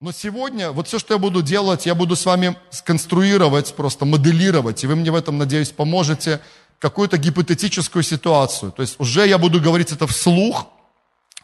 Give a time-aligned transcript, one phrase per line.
[0.00, 4.82] Но сегодня вот все, что я буду делать, я буду с вами сконструировать, просто моделировать,
[4.82, 6.40] и вы мне в этом, надеюсь, поможете,
[6.78, 8.72] какую-то гипотетическую ситуацию.
[8.72, 10.66] То есть уже я буду говорить это вслух,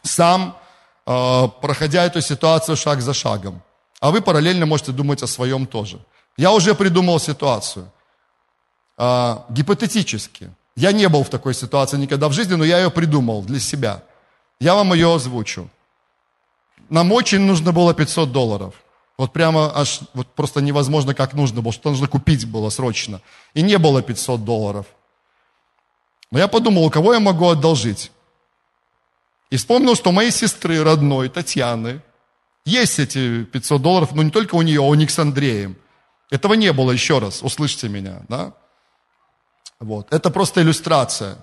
[0.01, 0.57] сам,
[1.05, 3.61] э, проходя эту ситуацию шаг за шагом.
[3.99, 5.99] А вы параллельно можете думать о своем тоже.
[6.37, 7.91] Я уже придумал ситуацию.
[8.97, 10.49] Э, гипотетически.
[10.75, 14.01] Я не был в такой ситуации никогда в жизни, но я ее придумал для себя.
[14.59, 15.69] Я вам ее озвучу.
[16.89, 18.73] Нам очень нужно было 500 долларов.
[19.17, 23.21] Вот прямо аж вот просто невозможно, как нужно было, что нужно купить было срочно.
[23.53, 24.85] И не было 500 долларов.
[26.31, 28.11] Но я подумал, у кого я могу одолжить?
[29.49, 32.01] И вспомнил, что моей сестры родной, Татьяны,
[32.65, 35.77] есть эти 500 долларов, но не только у нее, а у них с Андреем.
[36.29, 38.53] Этого не было, еще раз, услышьте меня, да?
[39.79, 40.13] Вот.
[40.13, 41.37] Это просто иллюстрация.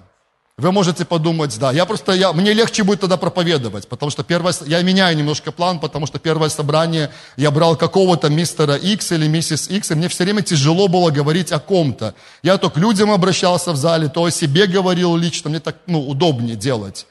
[0.56, 4.54] Вы можете подумать, да, я просто, я, мне легче будет тогда проповедовать, потому что первое,
[4.66, 9.68] я меняю немножко план, потому что первое собрание я брал какого-то мистера X или миссис
[9.68, 12.14] X, и мне все время тяжело было говорить о ком-то.
[12.44, 16.08] Я то к людям обращался в зале, то о себе говорил лично, мне так, ну,
[16.08, 17.08] удобнее делать.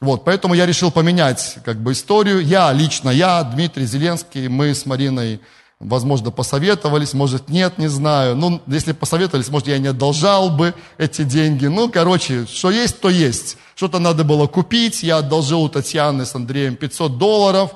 [0.00, 2.46] Вот, поэтому я решил поменять, как бы, историю.
[2.46, 5.40] Я лично, я, Дмитрий Зеленский, мы с Мариной
[5.84, 8.34] Возможно, посоветовались, может, нет, не знаю.
[8.36, 11.66] Ну, если посоветовались, может, я не одолжал бы эти деньги.
[11.66, 13.58] Ну, короче, что есть, то есть.
[13.74, 15.02] Что-то надо было купить.
[15.02, 17.74] Я одолжил у Татьяны с Андреем 500 долларов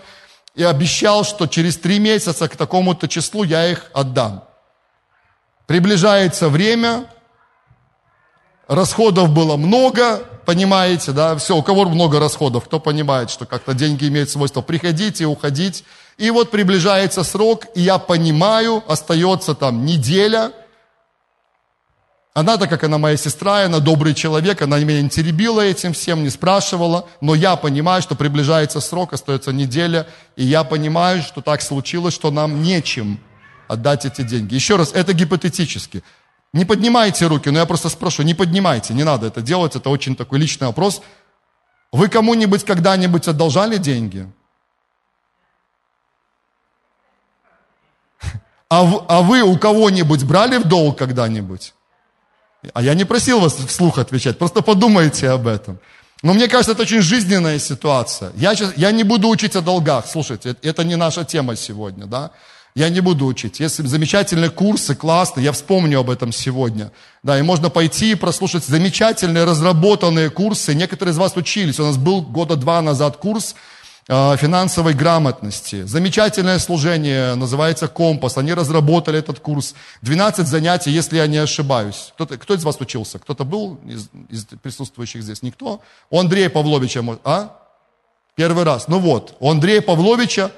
[0.55, 4.42] и обещал, что через три месяца к такому-то числу я их отдам.
[5.67, 7.05] Приближается время,
[8.69, 14.09] расходов было много, понимаете, да, все, у кого много расходов, кто понимает, что как-то деньги
[14.09, 15.84] имеют свойство приходить и уходить,
[16.19, 20.52] и вот приближается срок, и я понимаю, остается там неделя.
[22.34, 26.22] Она, так как она моя сестра, она добрый человек, она меня не теребила этим всем,
[26.24, 31.62] не спрашивала, но я понимаю, что приближается срок, остается неделя, и я понимаю, что так
[31.62, 33.20] случилось, что нам нечем
[33.69, 34.55] отдать эти деньги.
[34.55, 36.02] Еще раз, это гипотетически.
[36.52, 40.17] Не поднимайте руки, но я просто спрошу, не поднимайте, не надо это делать, это очень
[40.17, 41.00] такой личный вопрос.
[41.92, 44.29] Вы кому-нибудь когда-нибудь одолжали деньги?
[48.70, 51.73] А, а вы у кого-нибудь брали в долг когда-нибудь?
[52.74, 55.79] А я не просил вас вслух отвечать, просто подумайте об этом.
[56.23, 58.33] Но мне кажется, это очень жизненная ситуация.
[58.36, 60.06] Я, сейчас, я не буду учить о долгах.
[60.06, 62.33] Слушайте, это не наша тема сегодня, да?
[62.74, 63.61] Я не буду учить.
[63.61, 66.92] Есть замечательные курсы, классные, я вспомню об этом сегодня.
[67.23, 70.74] Да, и можно пойти и прослушать замечательные разработанные курсы.
[70.74, 71.80] Некоторые из вас учились.
[71.80, 73.55] У нас был года два назад курс
[74.08, 75.83] финансовой грамотности.
[75.83, 78.39] Замечательное служение, называется «Компас».
[78.39, 79.74] Они разработали этот курс.
[80.01, 82.13] 12 занятий, если я не ошибаюсь.
[82.14, 83.18] Кто, кто из вас учился?
[83.18, 85.42] Кто-то был из, из присутствующих здесь?
[85.42, 85.83] Никто?
[86.08, 87.55] У Андрея Павловича, а?
[88.35, 88.89] Первый раз.
[88.89, 90.52] Ну вот, у Андрея Павловича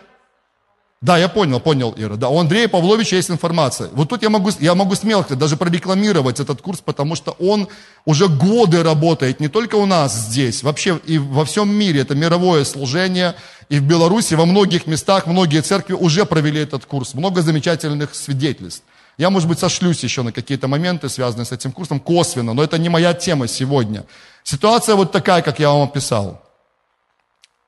[1.02, 2.16] да, я понял, понял, Ира.
[2.16, 3.88] Да, у Андрея Павловича есть информация.
[3.92, 7.68] Вот тут я могу, я могу смело даже прорекламировать этот курс, потому что он
[8.04, 12.02] уже годы работает, не только у нас здесь, вообще и во всем мире.
[12.02, 13.34] Это мировое служение.
[13.70, 17.14] И в Беларуси, во многих местах, многие церкви уже провели этот курс.
[17.14, 18.82] Много замечательных свидетельств.
[19.16, 22.76] Я, может быть, сошлюсь еще на какие-то моменты, связанные с этим курсом, косвенно, но это
[22.76, 24.04] не моя тема сегодня.
[24.44, 26.42] Ситуация вот такая, как я вам описал.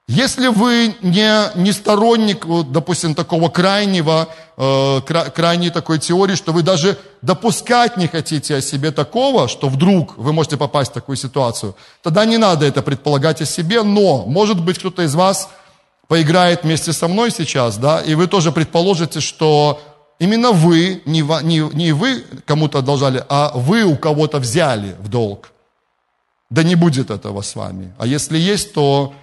[0.08, 5.00] Если вы не, не сторонник, допустим, такого крайнего, э,
[5.34, 10.32] крайней такой теории, что вы даже допускать не хотите о себе такого, что вдруг вы
[10.32, 14.78] можете попасть в такую ситуацию, тогда не надо это предполагать о себе, но, может быть,
[14.78, 15.48] кто-то из вас
[16.08, 19.80] поиграет вместе со мной сейчас, да, и вы тоже предположите, что
[20.18, 25.52] именно вы, не, не, не вы кому-то одолжали, а вы у кого-то взяли в долг.
[26.50, 27.94] Да не будет этого с вами.
[27.98, 29.14] А если есть, то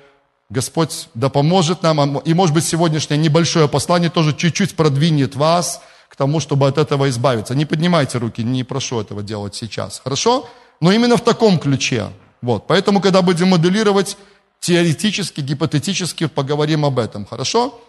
[0.50, 6.16] Господь да поможет нам, и может быть сегодняшнее небольшое послание тоже чуть-чуть продвинет вас к
[6.16, 7.54] тому, чтобы от этого избавиться.
[7.54, 10.50] Не поднимайте руки, не прошу этого делать сейчас, хорошо?
[10.82, 12.08] Но именно в таком ключе.
[12.42, 12.66] Вот.
[12.66, 14.18] Поэтому, когда будем моделировать,
[14.60, 17.80] теоретически, гипотетически поговорим об этом, хорошо?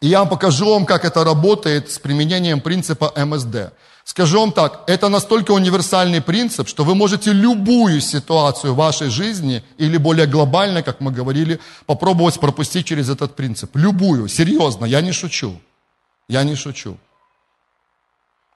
[0.00, 3.72] И я вам покажу вам, как это работает с применением принципа МСД.
[4.04, 9.62] Скажу вам так, это настолько универсальный принцип, что вы можете любую ситуацию в вашей жизни,
[9.76, 13.76] или более глобально, как мы говорили, попробовать пропустить через этот принцип.
[13.76, 15.60] Любую, серьезно, я не шучу.
[16.28, 16.96] Я не шучу.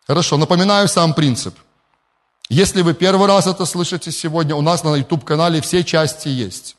[0.07, 1.55] Хорошо, напоминаю сам принцип.
[2.49, 6.77] Если вы первый раз это слышите сегодня, у нас на YouTube-канале все части есть.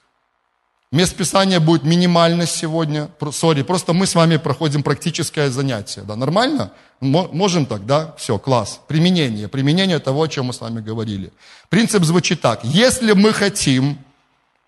[0.93, 3.09] Мест Писания будет минимально сегодня.
[3.31, 6.01] Сори, просто мы с вами проходим практическое занятие.
[6.01, 6.71] Да, нормально?
[6.99, 8.13] Можем так, да?
[8.19, 8.79] Все, класс.
[8.87, 9.47] Применение.
[9.47, 11.33] Применение того, о чем мы с вами говорили.
[11.69, 12.63] Принцип звучит так.
[12.63, 13.97] Если мы хотим,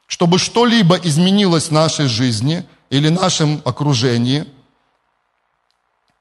[0.07, 4.45] чтобы что-либо изменилось в нашей жизни или нашем окружении,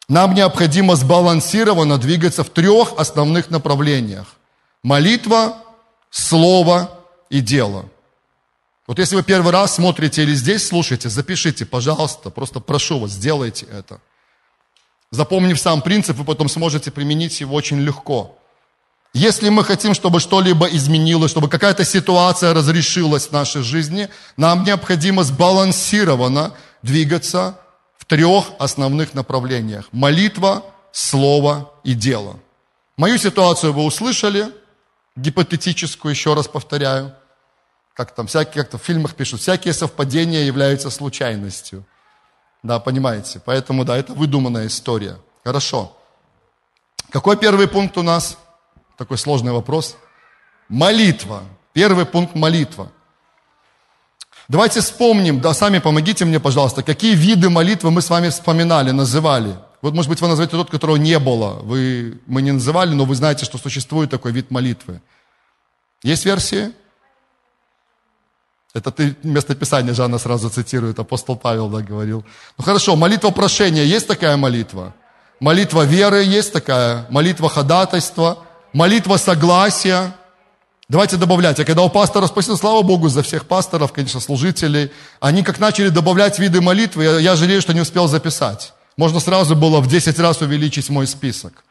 [0.06, 4.34] нам необходимо сбалансированно двигаться в трех основных направлениях.
[4.82, 5.56] Молитва,
[6.10, 6.90] слово
[7.30, 7.86] и дело.
[8.86, 13.66] Вот если вы первый раз смотрите или здесь слушаете, запишите, пожалуйста, просто прошу вас, сделайте
[13.66, 14.00] это.
[15.10, 18.38] Запомнив сам принцип, вы потом сможете применить его очень легко.
[19.14, 25.22] Если мы хотим, чтобы что-либо изменилось, чтобы какая-то ситуация разрешилась в нашей жизни, нам необходимо
[25.22, 26.52] сбалансированно
[26.82, 27.58] двигаться
[27.96, 29.88] в трех основных направлениях.
[29.92, 32.40] Молитва, слово и дело.
[32.96, 34.48] Мою ситуацию вы услышали,
[35.16, 37.14] гипотетическую, еще раз повторяю.
[37.94, 41.85] Как там, всякие, как-то в фильмах пишут, всякие совпадения являются случайностью.
[42.62, 43.41] Да, понимаете?
[43.44, 45.17] Поэтому, да, это выдуманная история.
[45.44, 45.96] Хорошо.
[47.11, 48.37] Какой первый пункт у нас?
[48.96, 49.96] Такой сложный вопрос.
[50.69, 51.44] Молитва.
[51.73, 52.91] Первый пункт– молитва.
[54.49, 59.56] Давайте вспомним, да, сами помогите мне, пожалуйста, какие виды молитвы мы с вами вспоминали, называли.
[59.81, 61.61] Вот, может быть, вы назовете тот, которого не было.
[61.62, 65.00] Вы, мы не называли, но вы знаете, что существует такой вид молитвы.
[66.02, 66.73] Есть версии?
[68.75, 72.25] Это ты место Писания Жанна сразу цитирует, апостол Павел да, говорил.
[72.59, 74.94] Ну хорошо, молитва прошения, есть такая молитва?
[75.41, 78.38] Молитва веры есть такая, молитва ходатайства–
[78.75, 80.15] молитва согласия.
[80.91, 81.59] Давайте добавлять.
[81.59, 85.88] А когда у пастора спросил, слава Богу, за всех пасторов, конечно, служителей, они как начали
[85.88, 88.75] добавлять виды молитвы, я, я жалею, что не успел записать.
[88.99, 91.65] Можно сразу было в 10 раз увеличить мой список.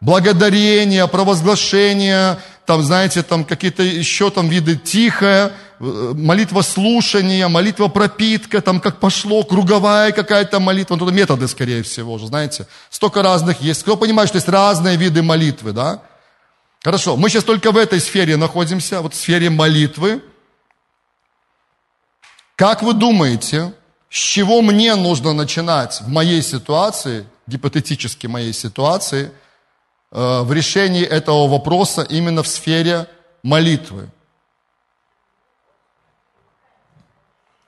[0.00, 8.60] Благодарение, провозглашение, там, знаете, там какие-то еще там виды тихое, э, молитва слушания, молитва пропитка,
[8.60, 12.66] там как пошло, круговая какая-то молитва, ну, методы, скорее всего, уже, знаете.
[12.90, 13.82] Столько разных есть.
[13.82, 16.02] Кто понимает, что есть разные виды молитвы, да?
[16.84, 20.22] Хорошо, мы сейчас только в этой сфере находимся, вот в сфере молитвы.
[22.54, 23.72] Как вы думаете,
[24.10, 29.32] с чего мне нужно начинать в моей ситуации, гипотетически моей ситуации,
[30.10, 33.06] в решении этого вопроса именно в сфере
[33.42, 34.08] молитвы?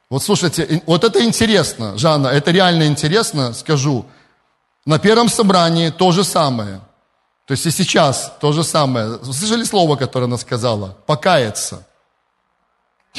[0.08, 4.04] Вот слушайте, вот это интересно, Жанна, это реально интересно, скажу.
[4.84, 6.80] На первом собрании то же самое–
[7.50, 9.18] то есть и сейчас то же самое.
[9.24, 10.96] Слышали слово, которое она сказала?
[11.06, 11.84] Покаяться.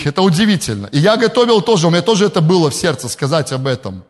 [0.05, 0.87] Это удивительно.
[0.93, 4.05] И я готовил тоже, у меня тоже это было в сердце сказать об этом.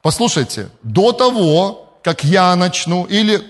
[0.00, 3.46] Послушайте, до того, как я начну, или,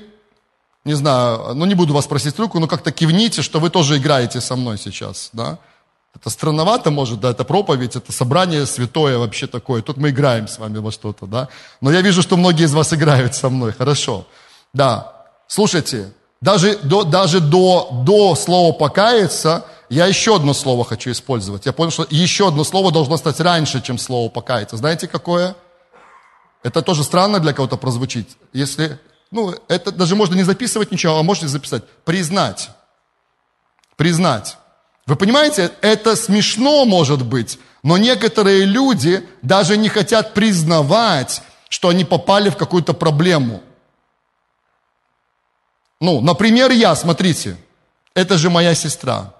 [0.87, 4.41] не знаю, ну не буду вас просить руку, но как-то кивните, что вы тоже играете
[4.41, 5.59] со мной сейчас, да?
[6.15, 9.83] Это странновато, может, да, это проповедь, это собрание святое вообще такое.
[9.83, 11.49] Тут мы играем с вами во что-то, да?
[11.83, 14.25] Но я вижу, что многие из вас играют со мной, хорошо.
[14.73, 15.17] Да,
[15.47, 21.67] Слушайте, даже до, даже до, до слова «покаяться» я еще одно слово хочу использовать.
[21.67, 24.77] Я понял, что еще одно слово должно стать раньше, чем слово «покаяться».
[24.77, 25.55] Знаете, какое?
[26.65, 28.29] Это тоже странно для кого-то прозвучит.
[28.53, 28.99] Если,
[29.31, 31.85] ну, это даже можно не записывать ничего, а можете записать.
[32.05, 32.71] Признать.
[33.97, 34.57] Признать.
[35.07, 42.05] Вы понимаете, это смешно может быть, но некоторые люди даже не хотят признавать, что они
[42.05, 43.63] попали в какую-то проблему.
[46.01, 47.57] Ну, например, я, смотрите,
[48.15, 49.35] это же моя сестра.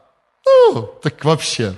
[0.47, 1.75] Ну, так вообще.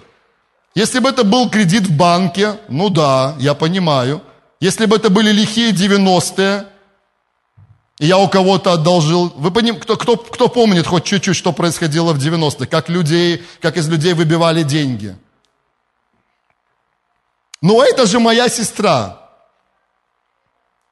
[0.74, 4.22] Если бы это был кредит в банке, ну да, я понимаю.
[4.60, 6.68] Если бы это были лихие 90-е, и
[7.98, 9.32] я у кого-то одолжил.
[9.36, 13.76] Вы поним, кто, кто, кто помнит хоть чуть-чуть, что происходило в 90-х, как, людей, как
[13.76, 15.16] из людей выбивали деньги?
[17.60, 19.20] Но это же моя сестра.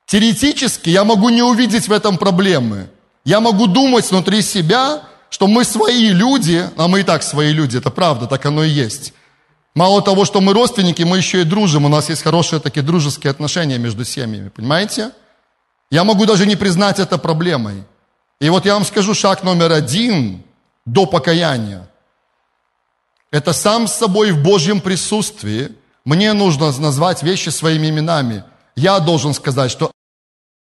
[0.06, 2.90] Теоретически я могу не увидеть в этом проблемы.
[3.24, 7.76] Я могу думать внутри себя, что мы свои люди, а мы и так свои люди,
[7.78, 9.12] это правда, так оно и есть.
[9.74, 13.30] Мало того, что мы родственники, мы еще и дружим, у нас есть хорошие такие дружеские
[13.30, 15.10] отношения между семьями, понимаете?
[15.90, 17.84] Я могу даже не признать это проблемой.
[18.40, 20.42] И вот я вам скажу шаг номер один
[20.84, 21.88] до покаяния.
[23.30, 25.72] Это сам с собой в Божьем присутствии.
[26.04, 28.44] Мне нужно назвать вещи своими именами.
[28.76, 29.90] Я должен сказать, что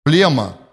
[0.04, 0.56] проблема–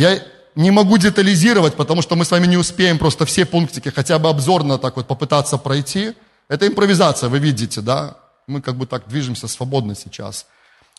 [0.00, 0.22] я
[0.54, 4.30] не могу детализировать, потому что мы с вами не успеем просто все пунктики хотя бы
[4.30, 6.14] обзорно так вот попытаться пройти.
[6.48, 8.16] Это импровизация, вы видите, да?
[8.46, 10.46] Мы как бы так движемся свободно сейчас.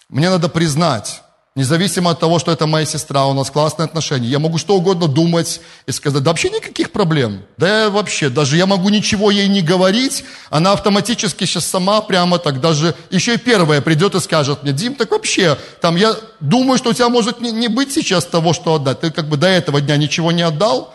[0.08, 4.30] Мне надо признать, Независимо от того, что это моя сестра, у нас классные отношения.
[4.30, 7.44] Я могу что угодно думать и сказать, да вообще никаких проблем.
[7.58, 12.40] Да я вообще, даже я могу ничего ей не говорить, она автоматически сейчас сама прямо
[12.40, 16.78] так даже, еще и первая придет и скажет мне, Дим, так вообще, там я думаю,
[16.78, 19.02] что у тебя может не, не быть сейчас того, что отдать.
[19.02, 20.94] Ты как бы до этого дня ничего не отдал,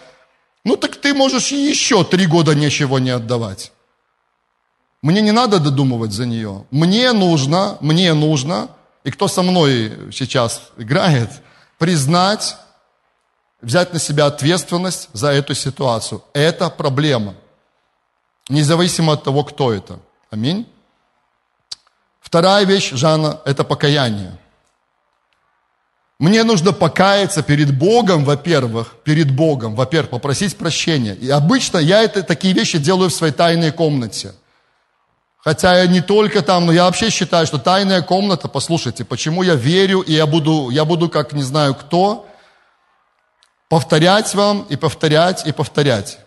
[0.64, 3.72] ну так ты можешь еще три года ничего не отдавать.
[5.02, 6.64] Мне не надо додумывать за нее.
[6.70, 8.70] Мне нужно, мне нужно
[9.06, 11.30] и кто со мной сейчас играет,
[11.78, 12.56] признать,
[13.62, 16.25] взять на себя ответственность за эту ситуацию.
[16.32, 17.36] Это проблема.
[18.48, 20.00] Независимо от того, кто это.
[20.28, 20.66] Аминь.
[22.20, 24.36] Вторая вещь Жанна– это покаяние.
[26.18, 31.14] Мне нужно покаяться перед Богом, во-первых, перед Богом, во-первых, попросить прощения.
[31.14, 34.34] И обычно я это, такие вещи делаю в своей тайной комнате.
[35.46, 39.54] Хотя я не только там, но я вообще считаю, что тайная комната, послушайте, почему я
[39.54, 42.26] верю, и я буду, я буду как не знаю кто,
[43.68, 46.18] повторять вам и повторять и повторять.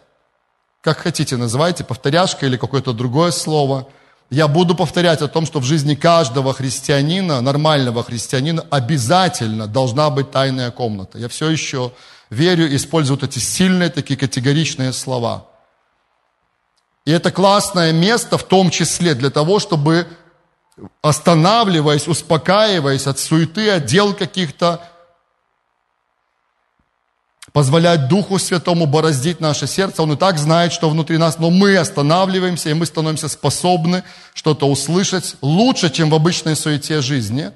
[0.80, 3.88] Как хотите, называйте, повторяшка или какое-то другое слово–
[4.32, 10.30] я буду повторять о том, что в жизни каждого христианина, нормального христианина, обязательно должна быть
[10.30, 11.18] тайная комната.
[11.18, 11.92] Я все еще
[12.30, 15.49] верю использую вот эти сильные, такие категоричные слова.
[17.06, 20.08] И это классное место в том числе для того, чтобы
[21.02, 24.82] останавливаясь, успокаиваясь от суеты, от дел каких-то,
[27.52, 30.04] позволять Духу Святому бороздить наше сердце.
[30.04, 34.04] Он и так знает, что внутри нас, но мы останавливаемся, и мы становимся способны
[34.34, 37.52] что-то услышать лучше, чем в обычной суете жизни.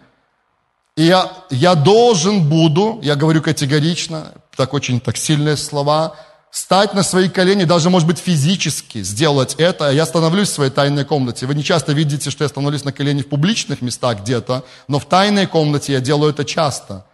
[0.96, 6.16] И я, я должен буду, я говорю категорично, так очень так сильные слова,
[6.54, 9.90] стать на свои колени, даже, может быть, физически сделать это.
[9.92, 11.48] Я становлюсь в своей тайной комнате.
[11.48, 15.06] Вы не часто видите, что я становлюсь на колени в публичных местах где-то, но в
[15.06, 17.06] тайной комнате я делаю это часто–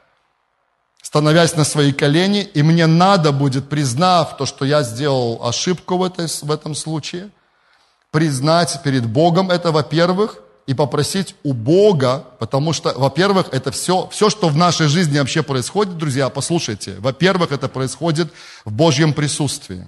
[1.09, 6.03] становясь на свои колени, и мне надо будет, признав то, что я сделал ошибку в,
[6.03, 7.31] этой, в этом случае,
[8.11, 10.37] признать перед Богом это, во-первых,
[10.69, 15.41] и попросить у Бога, потому что, во-первых, это все, все, что в нашей жизни вообще
[15.41, 18.31] происходит, друзья, послушайте, во-первых, это происходит
[18.65, 19.87] в Божьем присутствии.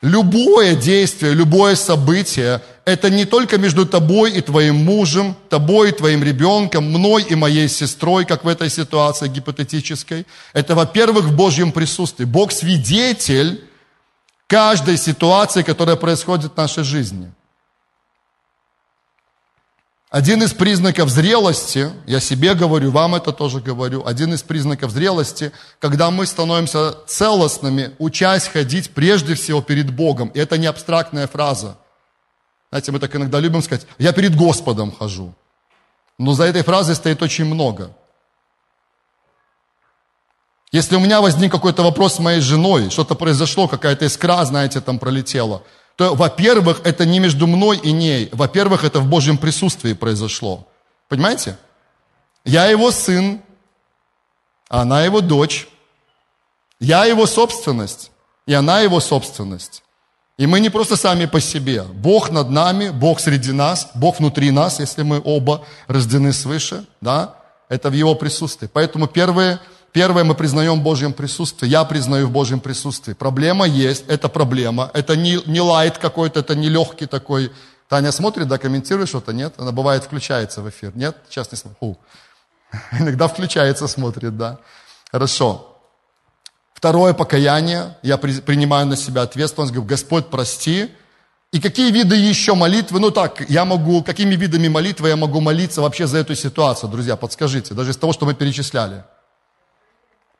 [0.00, 6.22] Любое действие, любое событие– это не только между тобой и твоим мужем, тобой и твоим
[6.22, 10.26] ребенком, мной и моей сестрой, как в этой ситуации гипотетической.
[10.52, 12.24] Это, во-первых, в Божьем присутствии.
[12.24, 13.64] Бог свидетель
[14.46, 17.32] каждой ситуации, которая происходит в нашей жизни–
[20.12, 25.52] один из признаков зрелости, я себе говорю, вам это тоже говорю, один из признаков зрелости,
[25.78, 30.28] когда мы становимся целостными, учась ходить прежде всего перед Богом.
[30.28, 31.78] И это не абстрактная фраза.
[32.68, 35.32] Знаете, мы так иногда любим сказать, я перед Господом хожу.
[36.18, 37.90] Но за этой фразой стоит очень много.
[40.72, 44.98] Если у меня возник какой-то вопрос с моей женой, что-то произошло, какая-то искра, знаете, там
[44.98, 45.62] пролетела–
[45.96, 48.28] то, во-первых, это не между мной и ней.
[48.32, 50.66] Во-первых, это в Божьем присутствии произошло.
[51.08, 51.56] Понимаете?
[52.44, 53.40] Я его сын,
[54.68, 55.68] а она его дочь.
[56.80, 58.10] Я его собственность,
[58.44, 59.84] и она его собственность.
[60.36, 61.82] И мы не просто сами по себе.
[61.84, 67.36] Бог над нами, Бог среди нас, Бог внутри нас, если мы оба рождены свыше, да,
[67.68, 68.66] это в Его присутствии.
[68.66, 69.60] Поэтому первое,
[69.92, 71.68] Первое, мы признаем в Божьем присутствии.
[71.68, 73.12] Я признаю в Божьем присутствии.
[73.12, 74.90] Проблема есть, это проблема.
[74.94, 77.52] Это не, не лайт какой-то, это не легкий такой.
[77.88, 79.52] Таня смотрит, да, комментирует что-то, нет?
[79.58, 81.14] Она бывает включается в эфир, нет?
[81.28, 81.98] Сейчас не смотрю.
[82.98, 84.58] Иногда включается, смотрит, да.
[85.10, 85.76] Хорошо.
[86.72, 87.98] Второе покаяние.
[88.02, 89.74] Я при, принимаю на себя ответственность.
[89.74, 90.90] Говорю, Господь, прости.
[91.52, 92.98] И какие виды еще молитвы?
[92.98, 97.14] Ну так, я могу, какими видами молитвы я могу молиться вообще за эту ситуацию, друзья,
[97.16, 99.04] подскажите, даже из того, что мы перечисляли.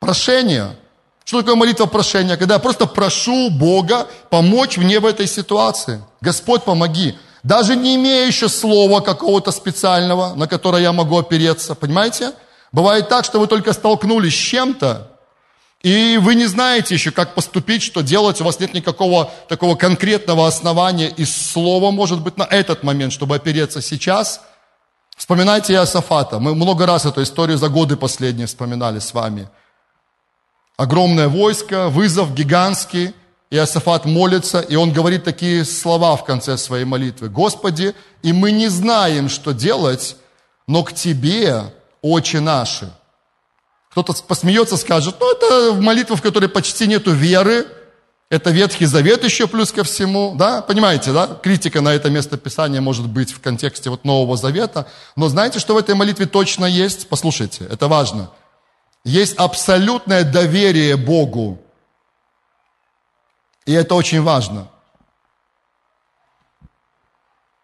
[0.03, 0.75] Прошение.
[1.23, 2.35] Что такое молитва прошения?
[2.35, 6.03] Когда я просто прошу Бога помочь мне в этой ситуации.
[6.19, 7.17] Господь, помоги.
[7.43, 11.73] Даже не имея еще слова какого-то специального, на которое я могу опереться.
[11.75, 12.33] Понимаете?
[12.73, 15.09] Бывает так, что вы только столкнулись с чем-то,
[15.83, 18.41] и вы не знаете еще, как поступить, что делать.
[18.41, 23.35] У вас нет никакого такого конкретного основания из слова, может быть, на этот момент, чтобы
[23.35, 24.41] опереться сейчас.
[25.15, 26.39] Вспоминайте Иосафата.
[26.39, 29.47] Мы много раз эту историю за годы последние вспоминали с вами–
[30.77, 33.13] огромное войско, вызов гигантский,
[33.49, 37.29] и Асафат молится, и он говорит такие слова в конце своей молитвы.
[37.29, 40.15] «Господи, и мы не знаем, что делать,
[40.67, 42.91] но к Тебе, очи наши».
[43.91, 47.67] Кто-то посмеется, скажет, ну это молитва, в которой почти нету веры,
[48.31, 52.81] это Ветхий Завет еще плюс ко всему, да, понимаете, да, критика на это место Писания
[52.81, 57.07] может быть в контексте вот Нового Завета, но знаете, что в этой молитве точно есть?
[57.07, 58.31] Послушайте, это важно–
[59.03, 61.59] есть абсолютное доверие Богу.
[63.65, 64.67] И это очень важно.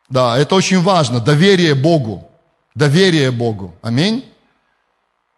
[0.09, 1.19] Да, это очень важно.
[1.19, 2.29] Доверие Богу.
[2.75, 3.75] Доверие Богу.
[3.81, 4.25] Аминь.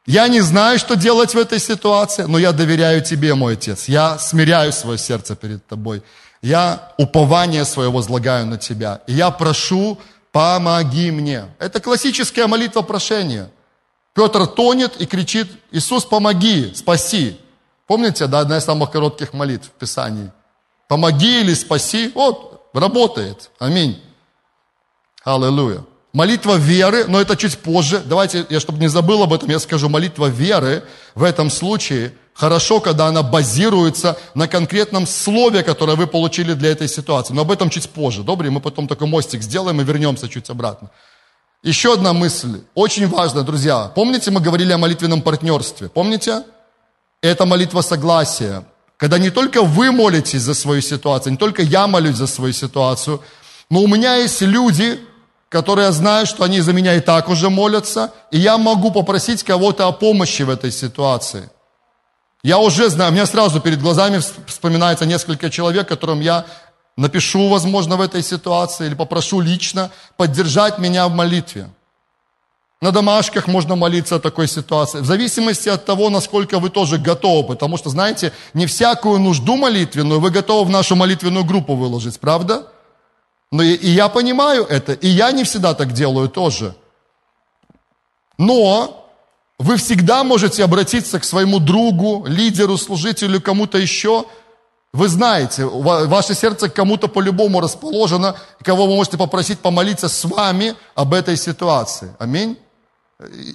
[0.06, 3.88] Я не знаю, что делать в этой ситуации, но я доверяю Тебе, мой Отец.
[3.88, 6.02] Я смиряю свое сердце перед Тобой.
[6.42, 9.02] Я упование свое возлагаю на Тебя.
[9.06, 10.00] И я прошу,
[10.32, 11.46] помоги мне.
[11.60, 13.52] Это классическая молитва прошения–
[14.14, 17.38] Петр тонет и кричит, Иисус, помоги, спаси.
[17.88, 20.32] Помните, да, одна из самых коротких молитв в Писании.
[20.88, 22.12] Помоги или спаси.
[22.14, 23.50] Вот, работает.
[23.60, 24.02] Аминь.
[25.24, 25.86] Аллилуйя.
[26.14, 28.02] Молитва веры, но это чуть позже.
[28.06, 30.84] Давайте, я чтобы не забыл об этом, я скажу, молитва веры
[31.16, 36.90] в этом случае хорошо, когда она базируется на конкретном слове, которое вы получили для этой
[36.90, 37.34] ситуации.
[37.34, 38.24] Но об этом чуть позже.
[38.24, 40.90] Добрый, мы потом такой мостик сделаем и вернемся чуть обратно.
[41.64, 43.92] Еще одна мысль, очень важная, друзья.
[43.94, 45.90] Помните, мы говорили о молитвенном партнерстве?
[45.90, 46.44] Помните?
[47.22, 48.66] Это молитва согласия.
[48.98, 53.22] Когда не только вы молитесь за свою ситуацию, не только я молюсь за свою ситуацию,
[53.70, 55.00] но у меня есть люди,
[55.50, 59.88] которые знают, что они за меня и так уже молятся, и я могу попросить кого-то
[59.88, 61.52] о помощи в этой ситуации.
[62.42, 66.46] Я уже знаю, у меня сразу перед глазами вспоминается несколько человек, которым я
[67.02, 71.70] напишу, возможно, в этой ситуации, или попрошу лично поддержать меня в молитве.
[72.82, 75.02] На домашках можно молиться о такой ситуации.
[75.02, 77.48] В зависимости от того, насколько вы тоже готовы.
[77.48, 82.68] Потому что, знаете, не всякую нужду молитвенную вы готовы в нашу молитвенную группу выложить, правда?
[83.52, 86.76] Но и, и я понимаю это, и я не всегда так делаю тоже.
[88.40, 89.08] Но
[89.60, 94.26] вы всегда можете обратиться к своему другу, лидеру, служителю, кому-то еще.
[94.94, 100.76] Вы знаете, ваше сердце к кому-то по-любому расположено, кого вы можете попросить помолиться с вами
[100.96, 102.14] об этой ситуации.
[102.20, 102.58] Аминь.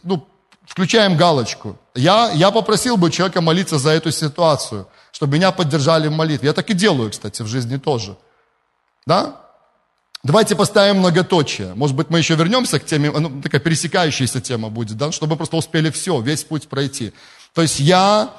[0.02, 0.26] Ну,
[0.64, 1.76] включаем галочку.
[1.94, 6.48] Я, я попросил бы человека молиться за эту ситуацию, чтобы меня поддержали в молитве.
[6.48, 8.16] Я так и делаю, кстати, в жизни тоже.
[9.06, 9.36] Да?
[10.22, 11.74] Давайте поставим многоточие.
[11.74, 15.56] Может быть, мы еще вернемся к теме, ну, такая пересекающаяся тема будет, да, чтобы просто
[15.56, 17.12] успели все, весь путь пройти.
[17.52, 18.30] То есть я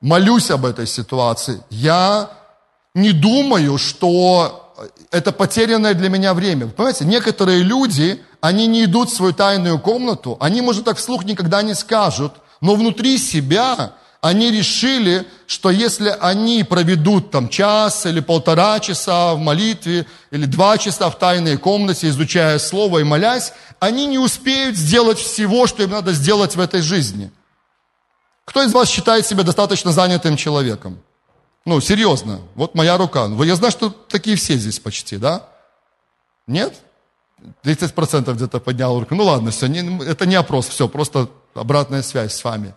[0.00, 1.62] молюсь об этой ситуации.
[1.70, 2.30] Я
[2.96, 4.72] не думаю, что
[5.10, 6.64] это потерянное для меня время.
[6.64, 11.24] Вы понимаете, некоторые люди, они не идут в свою тайную комнату, они, может, так вслух
[11.24, 18.20] никогда не скажут, но внутри себя они решили, что если они проведут там час или
[18.20, 24.06] полтора часа в молитве, или два часа в тайной комнате, изучая Слово и молясь, они
[24.06, 27.30] не успеют сделать всего, что им надо сделать в этой жизни.
[28.46, 30.98] Кто из вас считает себя достаточно занятым человеком?
[31.66, 33.28] Ну, серьезно, вот моя рука.
[33.44, 35.48] Я знаю, что такие все здесь почти, да?
[36.46, 36.74] Нет?
[37.64, 39.16] 30% где-то поднял руку.
[39.16, 42.72] Ну ладно, все, не, это не опрос, все, просто обратная связь с вами.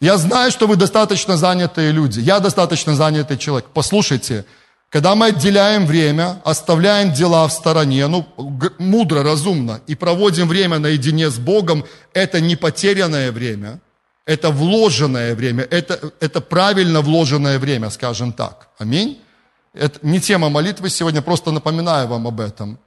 [0.00, 2.20] Я знаю, что вы достаточно занятые люди.
[2.20, 3.68] Я достаточно занятый человек.
[3.74, 4.46] Послушайте,
[4.88, 8.26] когда мы отделяем время, оставляем дела в стороне, ну,
[8.78, 13.80] мудро, разумно, и проводим время наедине с Богом, это не потерянное время,
[14.26, 18.68] это вложенное время, это, это правильно вложенное время, скажем так.
[18.78, 19.20] Аминь.
[19.74, 22.78] Это не тема молитвы сегодня, просто напоминаю вам об этом.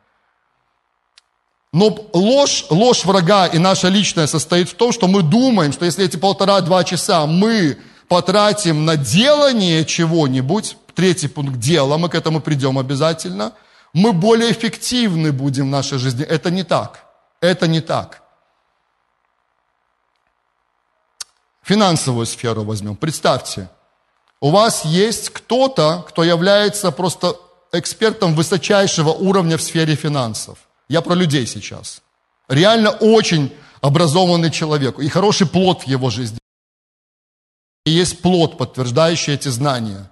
[1.73, 6.05] Но ложь, ложь врага и наша личная состоит в том, что мы думаем, что если
[6.05, 12.77] эти полтора-два часа мы потратим на делание чего-нибудь, третий пункт дела, мы к этому придем
[12.79, 13.51] обязательно,
[13.93, 16.23] мы более эффективны будем в нашей жизни.
[16.23, 17.03] Это не так.
[17.41, 18.21] Это не так.
[21.65, 22.95] Финансовую сферу возьмем.
[22.95, 23.69] Представьте,
[24.39, 27.36] у вас есть кто-то, кто является просто
[27.71, 30.60] экспертом высочайшего уровня в сфере финансов.
[30.89, 32.04] Я про людей сейчас.
[32.47, 33.51] Реально очень
[33.82, 36.38] образованный человек и хороший плод в его жизни.
[37.84, 40.12] И есть плод, подтверждающий эти знания.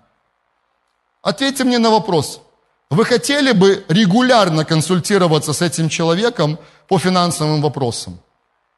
[1.22, 2.42] Ответьте мне на вопрос.
[2.89, 8.20] Вы хотели бы регулярно консультироваться с этим человеком по финансовым вопросам?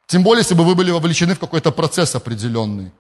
[0.08, 2.92] Тем более, если бы вы были вовлечены в какой-то процесс определенный.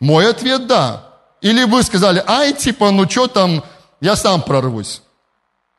[0.00, 1.10] Мой ответ– да.
[1.40, 3.64] Или вы сказали, ай, типа, ну что там,
[4.00, 5.02] я сам прорвусь.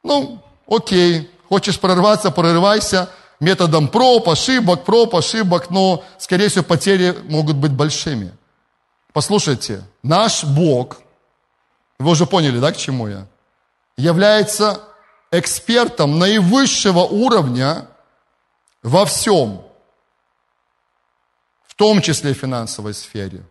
[0.03, 3.09] Ну, окей, Хочешь прорваться, прорывайся
[3.39, 8.33] методом проб, ошибок, проб, ошибок, но, скорее всего, потери могут быть большими.
[9.13, 10.97] Послушайте, наш Бог,
[11.99, 13.27] вы уже поняли, да, к чему я,
[13.97, 14.81] является
[15.31, 17.87] экспертом наивысшего уровня
[18.81, 19.61] во всем,
[21.75, 23.43] в том числе в финансовой сфере.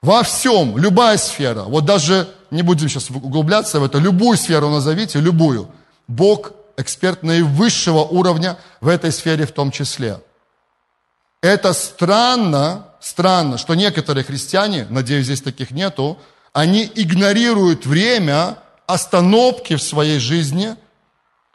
[0.00, 5.20] Во всем, любая сфера, вот даже не будем сейчас углубляться в это, любую сферу назовите,
[5.20, 5.70] любую.
[6.08, 10.22] Бог эксперт наивысшего уровня в этой сфере в том числе.
[11.42, 16.18] Это странно, странно, что некоторые христиане, надеюсь, здесь таких нету,
[16.54, 18.56] они игнорируют время
[18.86, 20.74] остановки в своей жизни,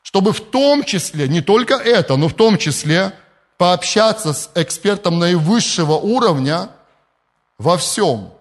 [0.04, 3.14] чтобы в том числе, не только это, но в том числе
[3.58, 6.70] пообщаться с экспертом наивысшего уровня
[7.58, 8.32] во всем.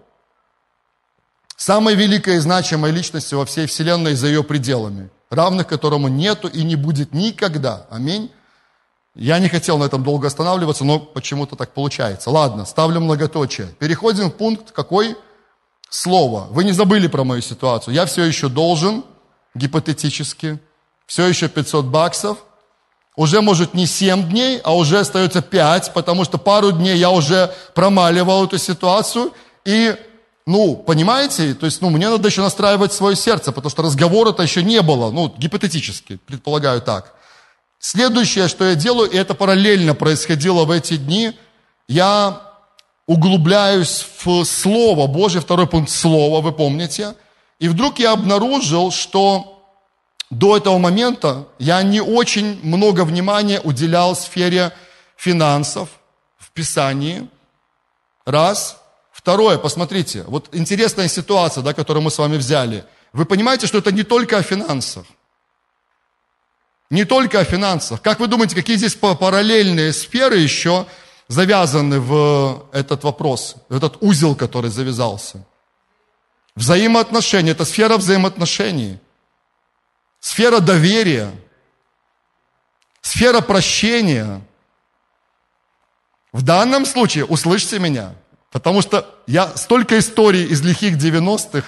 [1.55, 6.63] Самой великой и значимой личностью во всей Вселенной за ее пределами равных которому нету и
[6.63, 7.85] не будет никогда.
[7.89, 8.31] Аминь.
[9.13, 12.29] Я не хотел на этом долго останавливаться, но почему-то так получается.
[12.29, 13.67] Ладно, ставлю многоточие.
[13.79, 15.15] Переходим в пункт какой?
[15.89, 16.47] Слово.
[16.49, 17.93] Вы не забыли про мою ситуацию.
[17.93, 19.05] Я все еще должен,
[19.53, 20.59] гипотетически,
[21.05, 22.39] все еще 500 баксов.
[23.15, 27.53] Уже, может, не 7 дней, а уже остается 5, потому что пару дней я уже
[27.73, 29.31] промаливал эту ситуацию.
[29.63, 29.95] И,
[30.45, 34.63] ну, понимаете, то есть, ну, мне надо еще настраивать свое сердце, потому что разговора-то еще
[34.63, 37.13] не было, ну, гипотетически, предполагаю так.
[37.79, 41.33] Следующее, что я делаю, и это параллельно происходило в эти дни,
[41.87, 42.41] я
[43.07, 47.15] углубляюсь в Слово Божье, второй пункт Слово, вы помните,
[47.59, 49.54] и вдруг я обнаружил, что
[50.29, 54.73] до этого момента я не очень много внимания уделял сфере
[55.15, 55.89] финансов
[56.37, 57.29] в Писании.
[58.25, 58.81] Раз.
[59.11, 62.85] Второе, посмотрите, вот интересная ситуация, да, которую мы с вами взяли.
[63.13, 65.05] Вы понимаете, что это не только о финансах.
[66.89, 68.01] Не только о финансах.
[68.01, 70.85] Как вы думаете, какие здесь параллельные сферы еще
[71.27, 75.45] завязаны в этот вопрос, в этот узел, который завязался?
[76.55, 78.99] Взаимоотношения, это сфера взаимоотношений
[80.25, 81.31] сфера доверия,
[83.01, 84.41] сфера прощения.
[86.33, 88.15] В данном случае, услышьте меня,
[88.51, 91.67] потому что я столько историй из лихих 90-х,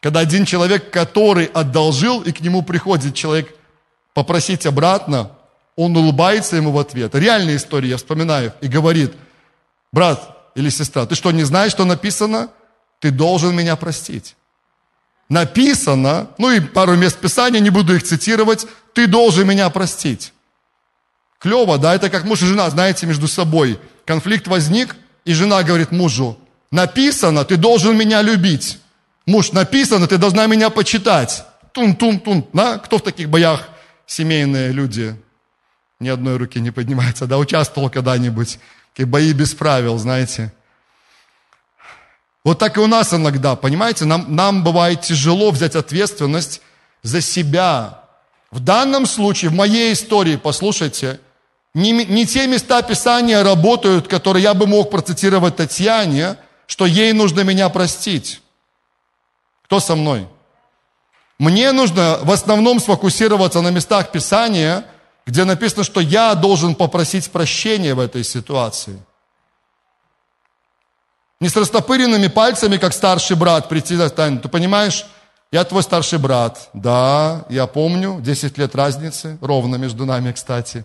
[0.00, 3.52] когда один человек, который одолжил, и к нему приходит человек
[4.14, 5.32] попросить обратно,
[5.74, 7.16] он улыбается ему в ответ.
[7.16, 9.12] Реальные истории я вспоминаю и говорит,
[9.90, 12.48] брат или сестра, ты что, не знаешь, что написано?
[13.00, 14.36] Ты должен меня простить
[15.28, 20.32] написано, ну и пару мест Писания, не буду их цитировать, ты должен меня простить.
[21.38, 23.78] Клево, да, это как муж и жена, знаете, между собой.
[24.04, 26.38] Конфликт возник, и жена говорит мужу,
[26.70, 28.78] написано, ты должен меня любить.
[29.26, 31.44] Муж, написано, ты должна меня почитать.
[31.72, 32.46] Тун-тун-тун.
[32.52, 32.78] Да?
[32.78, 33.68] Кто в таких боях
[34.06, 35.16] семейные люди?
[35.98, 37.26] Ни одной руки не поднимается.
[37.26, 38.58] Да, участвовал когда-нибудь.
[38.92, 40.52] Такие бои без правил, знаете.
[42.46, 46.60] Вот так и у нас иногда, понимаете, нам, нам бывает тяжело взять ответственность
[47.02, 48.02] за себя.
[48.52, 51.18] В данном случае, в моей истории, послушайте,
[51.74, 56.36] не, не те места Писания работают, которые я бы мог процитировать Татьяне,
[56.68, 58.40] что ей нужно меня простить.
[59.64, 60.28] Кто со мной?
[61.40, 64.84] Мне нужно в основном сфокусироваться на местах Писания,
[65.26, 69.02] где написано, что я должен попросить прощения в этой ситуации–
[71.40, 74.40] не с растопыренными пальцами, как старший брат, прийти на тайну.
[74.40, 75.06] Ты понимаешь,
[75.52, 76.70] я твой старший брат.
[76.72, 80.84] Да, я помню, 10 лет разницы, ровно между нами, кстати.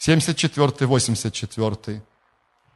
[0.00, 2.00] 74-й, 84-й.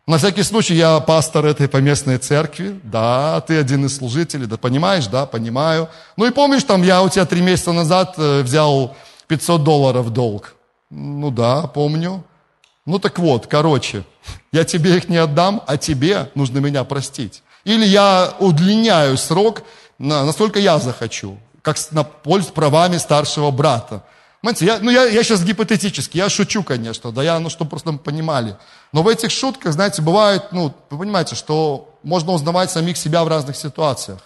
[0.06, 2.78] На всякий случай, я пастор этой поместной церкви.
[2.84, 4.46] Да, ты один из служителей.
[4.46, 5.08] Да, понимаешь?
[5.08, 5.88] Да, понимаю.
[6.16, 10.54] Ну и помнишь, там я у тебя три месяца назад э, взял 500 долларов долг.
[10.90, 12.22] Ну да, помню.
[12.86, 14.04] Ну так вот, короче,
[14.52, 17.42] я тебе их не отдам, а тебе нужно меня простить.
[17.64, 19.62] Или я удлиняю срок,
[19.98, 24.04] на, насколько я захочу, как на пользу правами старшего брата.
[24.40, 27.92] Понимаете, я, ну я, я сейчас гипотетически, я шучу, конечно, да, я, ну, чтобы просто
[27.94, 28.56] понимали.
[28.92, 33.28] Но в этих шутках, знаете, бывает, ну, вы понимаете, что можно узнавать самих себя в
[33.28, 34.20] разных ситуациях.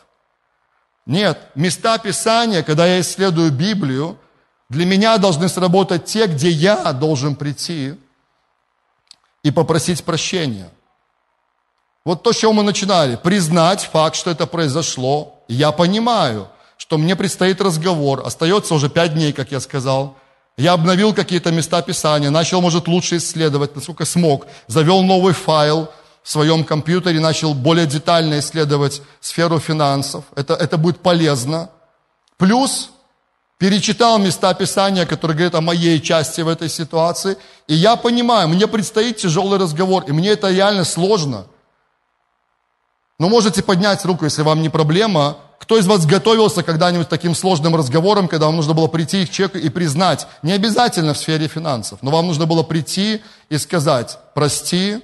[1.06, 4.18] Нет, места Писания, когда я исследую Библию,
[4.68, 7.94] для меня должны сработать те, где я должен прийти
[9.42, 10.70] и попросить прощения.
[12.04, 13.16] Вот то, с чего мы начинали.
[13.16, 15.42] Признать факт, что это произошло.
[15.48, 18.22] Я понимаю, что мне предстоит разговор.
[18.24, 20.16] Остается уже пять дней, как я сказал.
[20.56, 24.46] Я обновил какие-то места Писания, начал, может, лучше исследовать, насколько смог.
[24.66, 25.90] Завел новый файл
[26.22, 30.24] в своем компьютере, начал более детально исследовать сферу финансов.
[30.36, 31.70] Это, это будет полезно.
[32.36, 32.90] Плюс
[33.60, 37.36] перечитал места Писания, которые говорят о моей части в этой ситуации,
[37.68, 41.44] и я понимаю, мне предстоит тяжелый разговор, и мне это реально сложно.
[43.18, 45.36] Но можете поднять руку, если вам не проблема.
[45.58, 49.30] Кто из вас готовился когда-нибудь к таким сложным разговорам, когда вам нужно было прийти к
[49.30, 54.18] человеку и признать, не обязательно в сфере финансов, но вам нужно было прийти и сказать,
[54.32, 55.02] прости,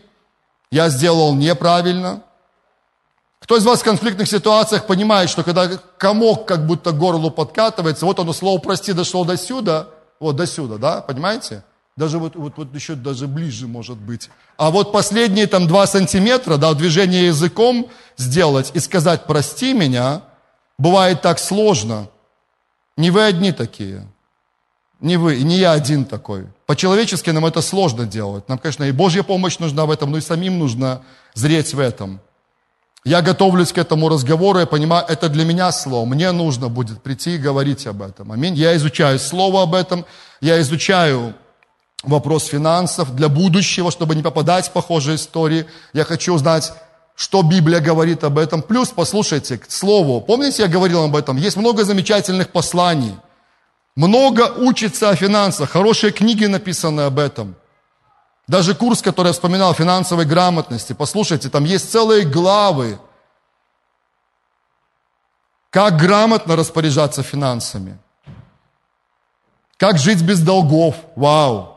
[0.71, 2.23] я сделал неправильно,
[3.41, 5.69] кто из вас в конфликтных ситуациях понимает, что когда
[5.99, 10.47] комок как будто к горлу подкатывается, вот оно слово «прости» дошло до сюда, вот до
[10.47, 11.63] сюда, да, понимаете?
[11.97, 14.29] Даже вот, вот, вот еще даже ближе может быть.
[14.59, 20.23] А вот последние там два сантиметра, да, движение языком сделать и сказать «прости меня»,
[20.79, 22.09] бывает так сложно.
[22.97, 24.07] Не вы одни такие.
[25.01, 26.47] Не вы, не я один такой.
[26.67, 28.49] По-человечески нам это сложно делать.
[28.49, 31.03] Нам, конечно, и Божья помощь нужна в этом, но и самим нужно
[31.35, 32.21] зреть в этом.
[33.07, 36.05] Я готовлюсь к этому разговору, я понимаю, это для меня слово.
[36.07, 38.33] Мне нужно будет прийти и говорить об этом.
[38.33, 38.55] Аминь.
[38.55, 40.05] Я изучаю слово об этом,
[40.41, 41.33] я изучаю
[42.03, 45.67] вопрос финансов для будущего, чтобы не попадать в похожие истории.
[45.93, 46.73] Я хочу узнать,
[47.15, 48.61] что Библия говорит об этом.
[48.61, 53.15] Плюс, послушайте, к слову, помните, я говорил об этом, есть много замечательных посланий.
[53.95, 57.55] Много учится о финансах, хорошие книги написаны об этом.
[58.49, 63.01] Даже курс, который я вспоминал, финансовой грамотности, послушайте, там есть целые главы,
[65.71, 67.99] как грамотно распоряжаться финансами,
[69.77, 71.76] как жить без долгов, вау.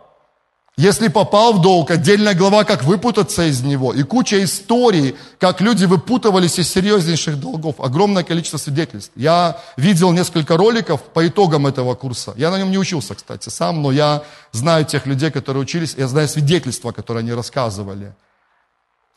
[0.80, 3.94] Если попал в долг, отдельная глава, как выпутаться из него.
[3.94, 7.82] И куча историй, как люди выпутывались из серьезнейших долгов.
[7.82, 9.12] Огромное количество свидетельств.
[9.18, 12.34] Я видел несколько роликов по итогам этого курса.
[12.38, 15.96] Я на нем не учился, кстати, сам, но я знаю тех людей, которые учились.
[15.98, 18.14] Я знаю свидетельства, которые они рассказывали.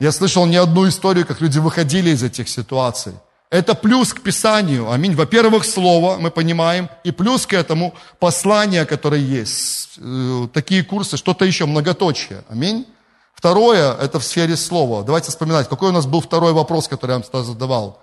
[0.01, 3.13] Я слышал не одну историю, как люди выходили из этих ситуаций.
[3.53, 4.89] Это плюс к Писанию.
[4.89, 5.13] Аминь.
[5.13, 6.89] Во-первых, Слово, мы понимаем.
[7.03, 9.89] И плюс к этому послание, которое есть.
[9.99, 12.43] Э, такие курсы, что-то еще, многоточие.
[12.49, 12.87] Аминь.
[13.35, 15.03] Второе, это в сфере Слова.
[15.03, 18.01] Давайте вспоминать, какой у нас был второй вопрос, который я вам задавал.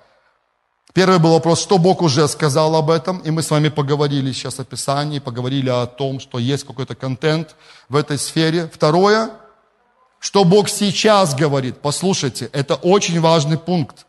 [0.95, 4.61] Первый был вопрос, что Бог уже сказал об этом, и мы с вами поговорили сейчас
[4.61, 7.57] о Писании, поговорили о том, что есть какой-то контент
[7.89, 8.71] в этой сфере.
[8.73, 9.31] Второе,
[10.21, 11.79] что Бог сейчас говорит.
[11.83, 14.07] Послушайте, это очень важный пункт.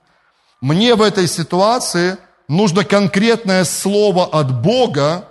[0.62, 5.28] Мне в этой ситуации нужно конкретное слово от Бога,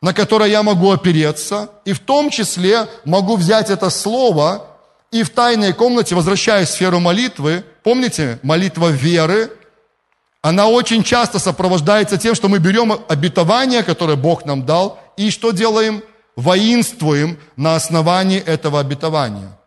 [0.00, 4.66] на которое я могу опереться, и в том числе могу взять это слово
[5.10, 9.50] и в тайной комнате, возвращаясь в сферу молитвы, помните, молитва веры,
[10.40, 15.50] она очень часто сопровождается тем, что мы берем обетование, которое Бог нам дал, и что
[15.50, 16.02] делаем?
[16.36, 19.59] Воинствуем на основании этого обетования.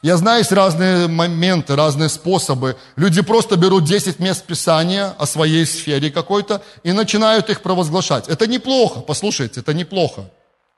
[0.00, 2.76] Я знаю, есть разные моменты, разные способы.
[2.94, 8.28] Люди просто берут 10 мест Писания о своей сфере какой-то и начинают их провозглашать.
[8.28, 10.30] Это неплохо, послушайте, это неплохо.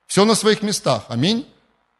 [0.07, 1.45] Все на своих местах, аминь.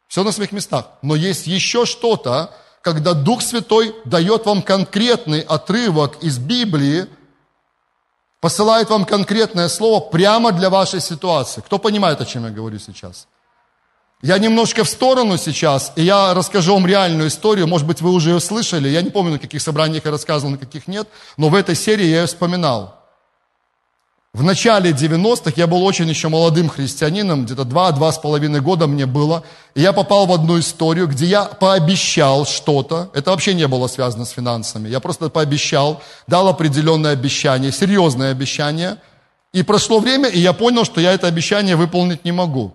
[0.08, 0.88] Все на своих местах.
[1.04, 2.50] Но есть еще что-то,
[2.82, 7.06] когда Дух Святой дает вам конкретный отрывок из Библии,
[8.40, 11.62] посылает вам конкретное слово прямо для вашей ситуации.
[11.62, 13.28] Кто понимает, о чем я говорю сейчас?
[14.22, 17.68] Я немножко в сторону сейчас, и я расскажу вам реальную историю.
[17.68, 18.88] Может быть, вы уже ее слышали.
[18.88, 21.08] Я не помню, на каких собраниях я рассказывал, на каких нет.
[21.38, 23.02] Но в этой серии я ее вспоминал.
[24.34, 29.06] В начале 90-х я был очень еще молодым христианином, где-то два-два с половиной года мне
[29.06, 29.44] было.
[29.76, 33.10] И я попал в одну историю, где я пообещал что-то.
[33.14, 34.88] Это вообще не было связано с финансами.
[34.88, 38.98] Я просто пообещал, дал определенное обещание, серьезное обещание.
[39.52, 42.74] И прошло время, и я понял, что я это обещание выполнить не могу.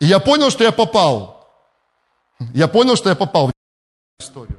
[0.00, 1.46] И я понял, что я попал.
[2.54, 3.52] Я понял, что я попал в
[4.22, 4.58] историю.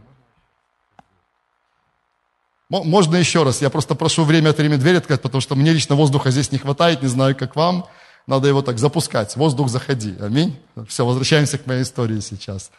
[2.69, 5.95] Можно еще раз, я просто прошу время от времени дверь открыть, потому что мне лично
[5.95, 7.87] воздуха здесь не хватает, не знаю, как вам.
[8.27, 9.35] Надо его так запускать.
[9.35, 10.15] Воздух, заходи.
[10.19, 10.55] Аминь.
[10.87, 12.69] Все, возвращаемся к моей истории сейчас.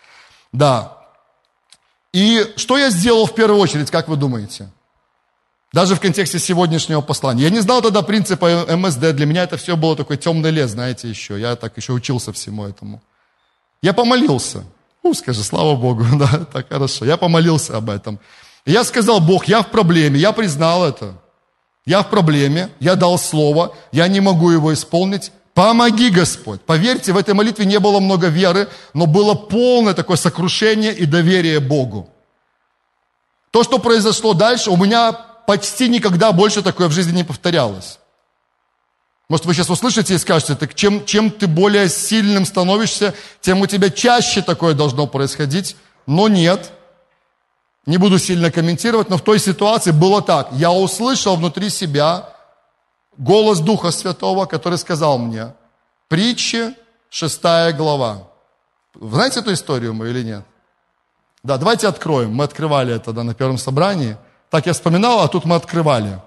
[0.52, 0.98] Да.
[2.12, 4.70] И что я сделал в первую очередь, как вы думаете?
[5.72, 7.44] Даже в контексте сегодняшнего послания.
[7.44, 9.12] Я не знал тогда принципа МСД.
[9.12, 11.38] Для меня это все было такой темный лес, знаете, еще.
[11.38, 13.00] Я так еще учился всему этому.
[13.80, 14.64] Я помолился.
[15.02, 17.04] Ну, скажи, слава Богу, да, так хорошо.
[17.04, 18.18] Я помолился об этом.
[18.66, 21.14] Я сказал, Бог, я в проблеме, я признал это.
[21.86, 25.32] Я в проблеме, я дал слово, я не могу его исполнить.
[25.54, 26.60] Помоги, Господь.
[26.60, 31.60] Поверьте, в этой молитве не было много веры, но было полное такое сокрушение и доверие
[31.60, 32.08] Богу.
[33.50, 37.98] То, что произошло дальше, у меня почти никогда больше такое в жизни не повторялось.
[39.28, 43.66] Может, вы сейчас услышите и скажете, так чем, чем ты более сильным становишься, тем у
[43.66, 45.74] тебя чаще такое должно происходить.
[46.06, 46.70] Но нет.
[47.84, 50.50] Не буду сильно комментировать, но в той ситуации было так.
[50.52, 52.28] Я услышал внутри себя
[53.18, 55.52] голос Духа Святого, который сказал мне,
[56.06, 56.76] притчи,
[57.08, 58.28] шестая глава.
[58.94, 60.44] Вы знаете эту историю мы или нет?
[61.42, 62.32] Да, давайте откроем.
[62.32, 64.16] Мы открывали это да, на первом собрании–
[64.50, 66.20] так я вспоминал, а тут мы открывали.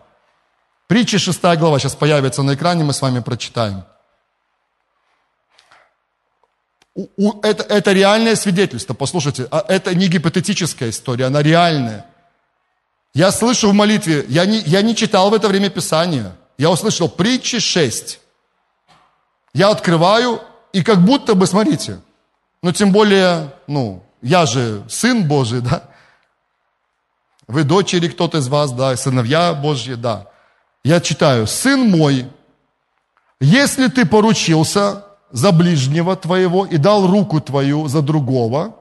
[0.88, 3.84] Притча 6 глава сейчас появится на экране, мы с вами прочитаем.
[7.42, 12.06] Это, это реальное свидетельство, послушайте, а это не гипотетическая история, она реальная.
[13.14, 17.10] Я слышу в молитве, я не, я не читал в это время Писания, я услышал
[17.10, 18.20] притчи 6.
[19.54, 22.00] Я открываю, и как будто бы, смотрите,
[22.62, 25.84] ну тем более, ну, я же сын Божий, да,
[27.48, 30.28] вы дочери кто-то из вас, да, сыновья Божьи, да.
[30.84, 32.28] Я читаю, сын мой,
[33.40, 38.76] если ты поручился за ближнего твоего и дал руку твою за другого,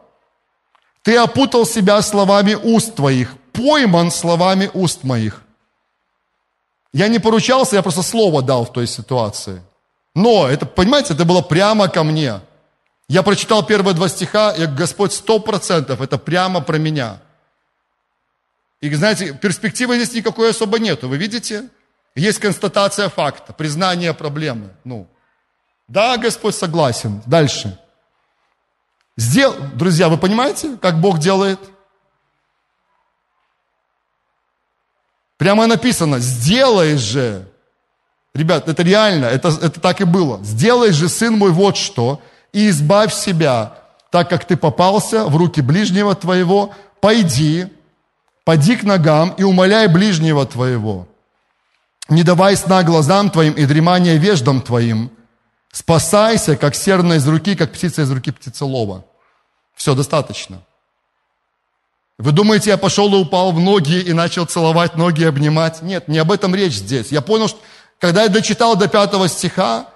[1.02, 5.42] ты опутал себя словами уст твоих, пойман словами уст моих.
[6.92, 9.62] Я не поручался, я просто слово дал в той ситуации.
[10.14, 12.40] Но, это, понимаете, это было прямо ко мне.
[13.08, 17.20] Я прочитал первые два стиха, и Господь сто процентов, это прямо про меня.
[18.82, 21.70] И знаете, перспективы здесь никакой особо нету, вы видите?
[22.16, 24.70] Есть констатация факта, признание проблемы.
[24.82, 25.06] Ну,
[25.86, 27.22] да, Господь согласен.
[27.24, 27.78] Дальше.
[29.16, 29.54] Сдел...
[29.74, 31.60] Друзья, вы понимаете, как Бог делает?
[35.38, 37.48] Прямо написано, сделай же.
[38.34, 40.42] Ребят, это реально, это, это так и было.
[40.42, 42.20] Сделай же, сын мой, вот что,
[42.52, 43.78] и избавь себя,
[44.10, 47.68] так как ты попался в руки ближнего твоего, пойди,
[48.44, 51.08] поди к ногам и умоляй ближнего твоего.
[52.08, 55.10] Не давай сна глазам твоим и дремания веждам твоим.
[55.72, 59.04] Спасайся, как серна из руки, как птица из руки птицелова.
[59.74, 60.62] Все, достаточно.
[62.18, 65.82] Вы думаете, я пошел и упал в ноги и начал целовать ноги и обнимать?
[65.82, 67.10] Нет, не об этом речь здесь.
[67.10, 67.58] Я понял, что
[67.98, 69.86] когда я дочитал до пятого стиха,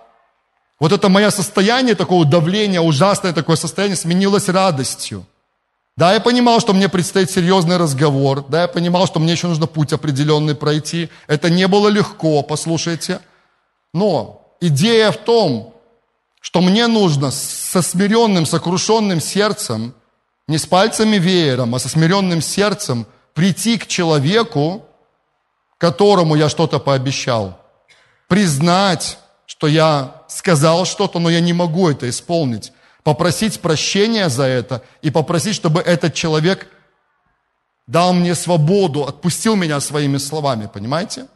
[0.81, 5.27] вот это мое состояние такого давления, ужасное такое состояние сменилось радостью.
[5.97, 8.45] Да, я понимал, что мне предстоит серьезный разговор.
[8.49, 11.09] Да, я понимал, что мне еще нужно путь определенный пройти.
[11.27, 13.21] Это не было легко, послушайте.
[13.95, 15.75] Но идея в том,
[16.43, 19.95] что мне нужно со смиренным, сокрушенным сердцем,
[20.47, 24.85] не с пальцами веером, а со смиренным сердцем прийти к человеку,
[25.79, 27.59] которому я что-то пообещал,
[28.29, 32.73] признать, что я сказал что-то, но я не могу это исполнить
[33.07, 36.67] попросить прощения за это и попросить, чтобы этот человек
[37.87, 41.29] дал мне свободу, отпустил меня своими словами, понимаете?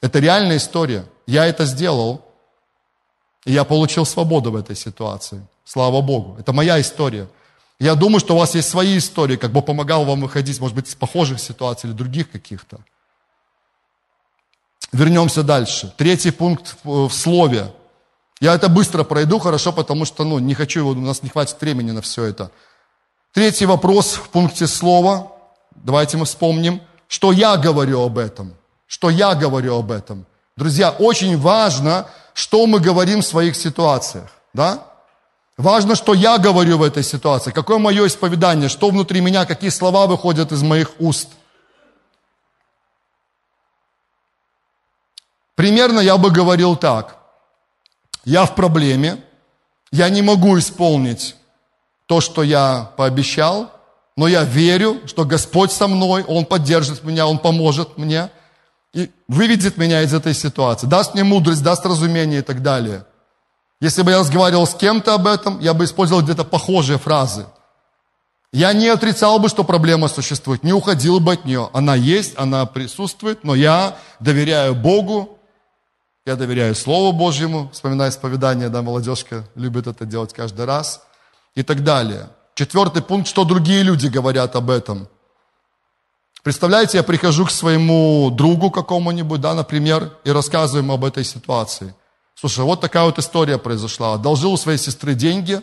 [0.00, 1.04] Это реальная история.
[1.28, 2.24] Я это сделал,
[3.44, 5.46] и я получил свободу в этой ситуации.
[5.64, 6.36] Слава Богу.
[6.40, 7.28] Это моя история.
[7.78, 10.88] Я думаю, что у вас есть свои истории, как бы помогал вам выходить, может быть,
[10.88, 12.80] из похожих ситуаций или других каких-то.
[14.90, 15.94] Вернемся дальше.
[15.96, 17.72] Третий пункт в слове.
[18.40, 21.90] Я это быстро пройду, хорошо, потому что ну, не хочу, у нас не хватит времени
[21.90, 22.50] на все это.
[23.32, 25.32] Третий вопрос в пункте слова.
[25.76, 28.54] Давайте мы вспомним, что я говорю об этом.
[28.86, 30.24] Что я говорю об этом.
[30.56, 34.30] Друзья, очень важно, что мы говорим в своих ситуациях.
[34.54, 34.86] Да?
[35.58, 40.06] Важно, что я говорю в этой ситуации, какое мое исповедание, что внутри меня, какие слова
[40.06, 41.28] выходят из моих уст.
[45.54, 47.19] Примерно я бы говорил так
[48.24, 49.22] я в проблеме,
[49.92, 51.36] я не могу исполнить
[52.06, 53.72] то, что я пообещал,
[54.16, 58.30] но я верю, что Господь со мной, Он поддержит меня, Он поможет мне
[58.92, 63.04] и выведет меня из этой ситуации, даст мне мудрость, даст разумение и так далее.
[63.80, 67.46] Если бы я разговаривал с кем-то об этом, я бы использовал где-то похожие фразы.
[68.52, 71.70] Я не отрицал бы, что проблема существует, не уходил бы от нее.
[71.72, 75.38] Она есть, она присутствует, но я доверяю Богу,
[76.26, 81.02] я доверяю Слову Божьему, вспоминая исповедание, да, молодежка любит это делать каждый раз
[81.54, 82.28] и так далее.
[82.54, 85.08] Четвертый пункт, что другие люди говорят об этом.
[86.42, 91.94] Представляете, я прихожу к своему другу какому-нибудь, да, например, и рассказываю ему об этой ситуации.
[92.34, 94.14] Слушай, вот такая вот история произошла.
[94.14, 95.60] Одолжил у своей сестры деньги,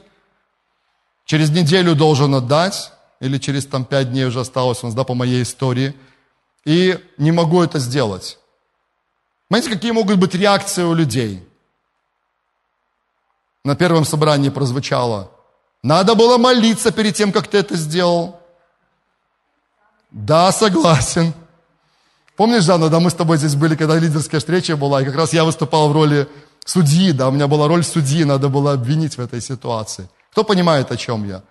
[1.26, 5.16] через неделю должен отдать, или через там пять дней уже осталось у нас, да, по
[5.16, 5.96] моей истории,
[6.66, 8.38] и не могу это сделать.
[9.50, 11.44] Знаете, какие могут быть реакции у людей?
[13.64, 15.32] На первом собрании прозвучало,
[15.84, 18.40] надо было молиться перед тем, как ты это сделал.
[20.12, 21.34] Да, согласен.
[22.36, 25.34] Помнишь, Жанна, да, мы с тобой здесь были, когда лидерская встреча была, и как раз
[25.34, 26.28] я выступал в роли
[26.66, 30.10] судьи, да, у меня была роль судьи, надо было обвинить в этой ситуации.
[30.32, 31.42] Кто понимает, о чем я?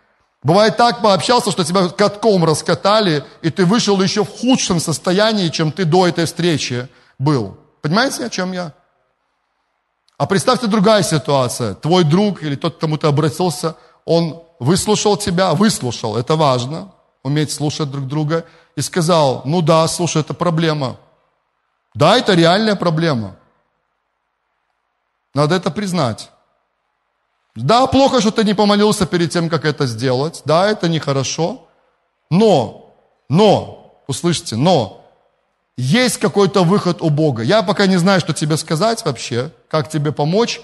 [0.43, 5.73] Бывает так, пообщался, что тебя катком раскатали, и ты вышел еще в худшем состоянии, чем
[5.73, 7.59] ты до этой встречи был.
[7.87, 8.73] Понимаете, о чем я?
[10.19, 11.75] А представьте другая ситуация.
[11.75, 17.53] Твой друг или тот, к кому ты обратился, он выслушал тебя, выслушал, это важно, уметь
[17.53, 18.45] слушать друг друга,
[18.75, 20.97] и сказал, ну да, слушай, это проблема.
[21.95, 23.37] Да, это реальная проблема.
[25.33, 26.31] Надо это признать.
[27.55, 30.43] Да, плохо, что ты не помолился перед тем, как это сделать.
[30.45, 31.69] Да, это нехорошо.
[32.31, 32.97] Но,
[33.29, 35.06] но, услышьте, но
[35.77, 37.43] есть какой-то выход у Бога.
[37.43, 40.61] Я пока не знаю, что тебе сказать вообще, как тебе помочь,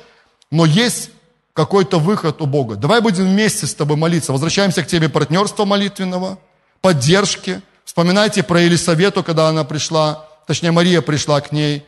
[0.50, 1.10] но есть
[1.52, 2.76] какой-то выход у Бога.
[2.76, 4.32] Давай будем вместе с тобой молиться.
[4.32, 6.38] Возвращаемся к теме партнерства молитвенного,
[6.80, 7.60] поддержки.
[7.84, 11.84] Вспоминайте про Елисавету, когда она пришла, точнее Мария пришла к ней,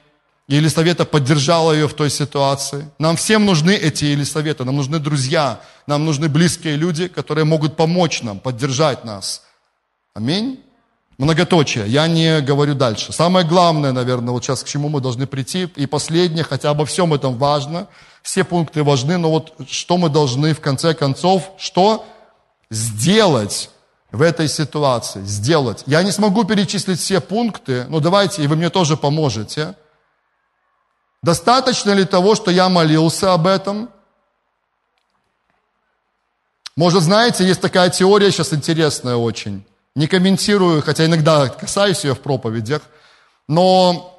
[0.46, 2.90] и Елисавета поддержала ее в той ситуации.
[2.98, 8.22] Нам всем нужны эти Елисаветы, нам нужны друзья, нам нужны близкие люди, которые могут помочь
[8.22, 9.42] нам, поддержать нас.
[10.12, 10.60] Аминь.
[11.16, 11.86] Многоточие.
[11.86, 13.12] Я не говорю дальше.
[13.12, 17.14] Самое главное, наверное, вот сейчас к чему мы должны прийти, и последнее, хотя обо всем
[17.14, 17.86] этом важно,
[18.22, 22.04] все пункты важны, но вот что мы должны в конце концов, что
[22.70, 23.70] сделать
[24.10, 25.84] в этой ситуации, сделать.
[25.86, 29.74] Я не смогу перечислить все пункты, но давайте, и вы мне тоже поможете.
[31.22, 33.88] Достаточно ли того, что я молился об этом?
[36.76, 39.64] Может, знаете, есть такая теория сейчас интересная очень.
[39.94, 42.82] Не комментирую, хотя иногда касаюсь ее в проповедях,
[43.46, 44.14] но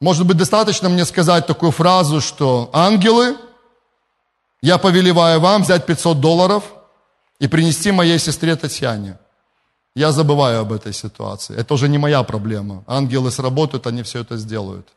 [0.00, 3.36] может быть достаточно мне сказать такую фразу, что ангелы,
[4.62, 6.64] я повелеваю вам взять 500 долларов
[7.38, 9.18] и принести моей сестре Татьяне.
[9.94, 11.56] Я забываю об этой ситуации.
[11.56, 12.84] Это уже не моя проблема.
[12.86, 14.88] Ангелы сработают, они все это сделают.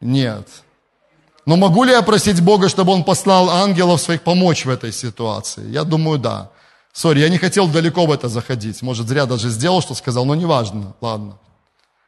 [0.00, 0.48] Нет.
[1.46, 5.70] Но могу ли я просить Бога, чтобы Он послал ангелов своих помочь в этой ситуации?
[5.70, 6.50] Я думаю, да.
[6.92, 8.82] Сори, я не хотел далеко в это заходить.
[8.82, 10.94] Может, зря даже сделал, что сказал, но неважно.
[11.00, 11.38] Ладно.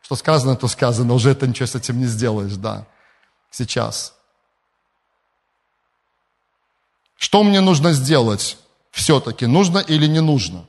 [0.03, 1.15] Что сказано, то сказано.
[1.15, 2.87] Уже это ничего с этим не сделаешь, да.
[3.51, 4.15] Сейчас.
[7.17, 8.59] Что мне нужно сделать?
[8.91, 10.67] Все-таки нужно или не нужно?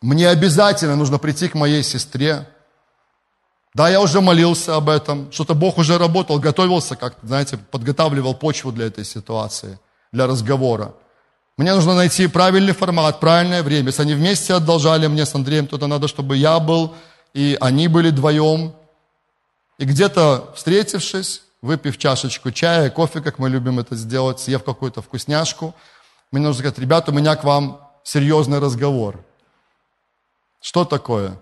[0.00, 2.48] Мне обязательно нужно прийти к моей сестре,
[3.74, 8.70] да, я уже молился об этом, что-то Бог уже работал, готовился, как, знаете, подготавливал почву
[8.70, 9.80] для этой ситуации,
[10.12, 10.94] для разговора.
[11.56, 13.88] Мне нужно найти правильный формат, правильное время.
[13.88, 16.94] Если они вместе одолжали мне с Андреем, то надо, чтобы я был,
[17.32, 18.74] и они были вдвоем.
[19.78, 25.74] И где-то встретившись, выпив чашечку чая, кофе, как мы любим это сделать, съев какую-то вкусняшку,
[26.32, 29.24] мне нужно сказать, ребята, у меня к вам серьезный разговор.
[30.60, 31.38] Что такое?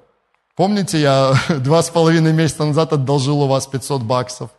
[0.57, 4.51] Помните, я два с половиной месяца назад одолжил у вас 500 баксов?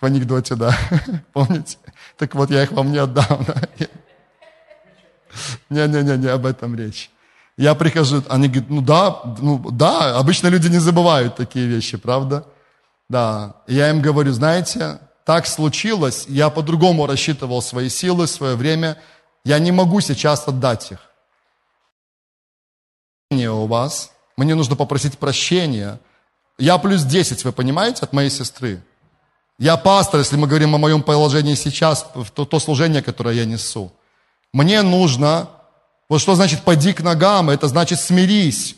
[0.00, 0.76] В анекдоте, да.
[1.32, 1.78] Помните?
[2.16, 3.46] Так вот, я их вам не отдам.
[5.70, 7.10] Не-не-не, не об этом речь.
[7.56, 12.46] Я прихожу, они говорят, ну да, ну да, обычно люди не забывают такие вещи, правда?
[13.08, 13.56] Да.
[13.66, 18.96] И я им говорю, знаете, так случилось, я по-другому рассчитывал свои силы, свое время,
[19.44, 20.98] я не могу сейчас отдать их.
[23.30, 26.00] У вас, мне нужно попросить прощения.
[26.58, 28.82] Я плюс 10, вы понимаете, от моей сестры.
[29.58, 33.92] Я пастор, если мы говорим о моем положении сейчас, то, то служение, которое я несу.
[34.52, 35.48] Мне нужно,
[36.08, 38.76] вот что значит «поди к ногам», это значит «смирись».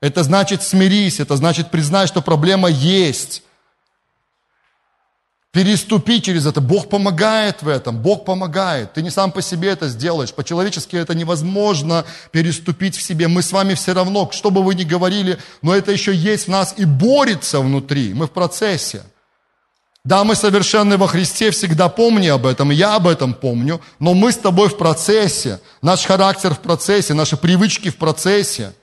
[0.00, 3.42] Это значит «смирись», это значит признай, что проблема есть
[5.52, 6.60] переступи через это.
[6.60, 8.94] Бог помогает в этом, Бог помогает.
[8.94, 10.32] Ты не сам по себе это сделаешь.
[10.32, 13.28] По-человечески это невозможно переступить в себе.
[13.28, 16.50] Мы с вами все равно, что бы вы ни говорили, но это еще есть в
[16.50, 18.14] нас и борется внутри.
[18.14, 19.02] Мы в процессе.
[20.04, 24.32] Да, мы совершенны во Христе, всегда помни об этом, я об этом помню, но мы
[24.32, 28.74] с тобой в процессе, наш характер в процессе, наши привычки в процессе.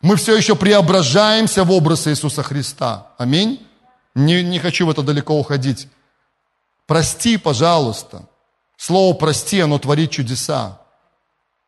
[0.00, 3.08] Мы все еще преображаемся в образ Иисуса Христа.
[3.18, 3.66] Аминь.
[4.14, 5.88] Не, не хочу в это далеко уходить.
[6.86, 8.26] Прости, пожалуйста.
[8.76, 10.78] Слово «прости», оно творит чудеса.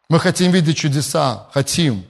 [0.08, 2.04] Мы хотим видеть чудеса, хотим.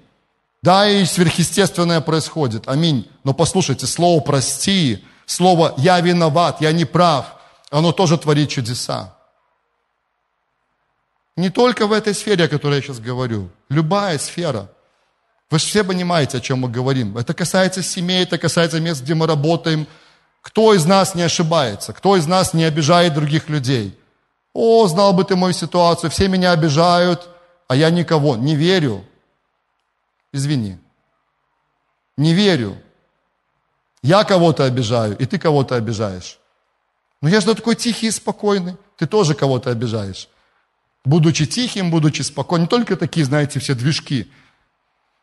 [0.62, 2.66] Да, и сверхъестественное происходит.
[2.66, 3.08] Аминь.
[3.22, 7.26] Но послушайте, слово «прости», слово «я виноват», «я не прав»,
[7.70, 9.14] оно тоже творит чудеса.
[11.36, 13.50] Не только в этой сфере, о которой я сейчас говорю.
[13.68, 14.70] Любая сфера.
[15.50, 17.18] Вы же все понимаете, о чем мы говорим.
[17.18, 19.86] Это касается семей, это касается мест, где мы работаем–
[20.46, 21.92] кто из нас не ошибается?
[21.92, 23.98] Кто из нас не обижает других людей?
[24.52, 27.28] О, знал бы ты мою ситуацию, все меня обижают,
[27.66, 28.36] а я никого.
[28.36, 29.04] Не верю.
[30.32, 30.78] Извини.
[32.16, 32.80] Не верю.
[34.06, 36.38] Я кого-то обижаю, и ты кого-то обижаешь.
[37.20, 38.76] Но я же такой тихий и спокойный.
[38.96, 40.28] Ты тоже кого-то обижаешь.
[41.04, 42.66] Будучи тихим, будучи спокойным.
[42.66, 44.30] Не только такие, знаете, все движки.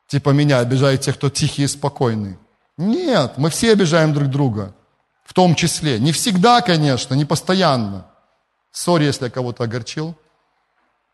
[0.08, 2.38] Типа меня обижают те, кто тихий и спокойный.
[2.76, 4.76] Нет, мы все обижаем друг друга
[5.24, 5.98] в том числе.
[5.98, 8.06] Не всегда, конечно, не постоянно.
[8.72, 10.14] Сори, если я кого-то огорчил.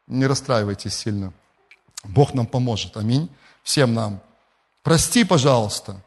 [0.07, 1.33] Не расстраивайтесь сильно.
[2.03, 2.97] Бог нам поможет.
[2.97, 3.29] Аминь.
[3.61, 4.21] Всем нам.
[4.81, 6.01] Прости, пожалуйста.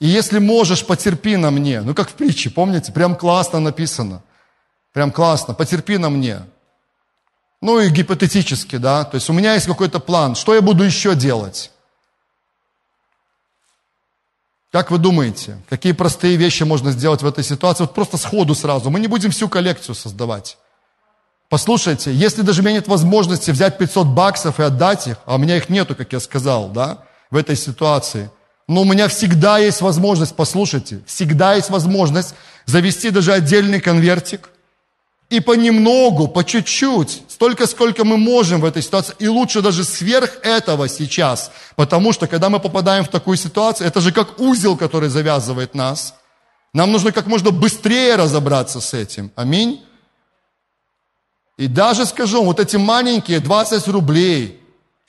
[0.00, 1.82] И если можешь, потерпи на мне.
[1.82, 2.90] Ну, как в притче, помните?
[2.90, 4.22] Прям классно написано.
[4.92, 5.54] Прям классно.
[5.54, 6.40] Потерпи на мне.
[7.60, 9.04] Ну и гипотетически, да.
[9.04, 10.34] То есть у меня есть какой-то план.
[10.34, 11.70] Что я буду еще делать?
[14.72, 17.82] Как вы думаете, какие простые вещи можно сделать в этой ситуации?
[17.82, 18.88] Вот просто сходу сразу.
[18.88, 20.56] Мы не будем всю коллекцию создавать.
[21.50, 25.38] Послушайте, если даже у меня нет возможности взять 500 баксов и отдать их, а у
[25.38, 28.30] меня их нету, как я сказал, да, в этой ситуации,
[28.70, 34.48] но у меня всегда есть возможность, послушайте, всегда есть возможность завести даже отдельный конвертик
[35.28, 40.38] И понемногу, по чуть-чуть, столько, сколько мы можем в этой ситуации, и лучше даже сверх
[40.44, 45.08] этого сейчас, потому что, когда мы попадаем в такую ситуацию, это же как узел, который
[45.08, 46.14] завязывает нас.
[46.72, 49.32] Нам нужно как можно быстрее разобраться с этим.
[49.34, 49.84] Аминь.
[51.58, 54.59] И даже скажу, вот эти маленькие 20 рублей,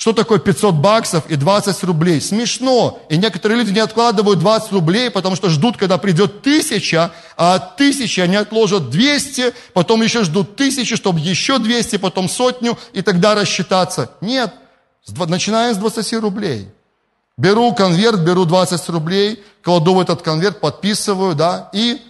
[0.02, 2.20] что такое 500 баксов и 20 рублей?
[2.22, 3.00] Смешно.
[3.10, 7.78] И некоторые люди не откладывают 20 рублей, потому что ждут, когда придет тысяча, а от
[7.78, 13.36] тысячи они отложат 200, потом еще ждут тысячи, чтобы еще 200, потом сотню, и тогда
[13.36, 14.10] рассчитаться.
[14.22, 14.52] Нет,
[15.28, 16.68] начинаем с 20 рублей.
[17.38, 22.02] Беру конверт, беру 20 рублей, кладу в этот конверт, подписываю, да, и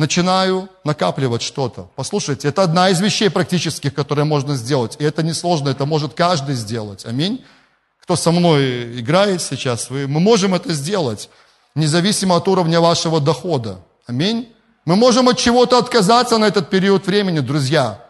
[0.00, 1.90] начинаю накапливать что-то.
[1.94, 4.96] Послушайте, это одна из вещей практических, которые можно сделать.
[4.98, 7.04] И это несложно, это может каждый сделать.
[7.04, 7.44] Аминь.
[8.02, 11.28] Кто со мной играет сейчас, вы, мы можем это сделать,
[11.74, 13.80] независимо от уровня вашего дохода.
[14.06, 14.48] Аминь.
[14.86, 18.02] Мы можем от чего-то отказаться на этот период времени, друзья.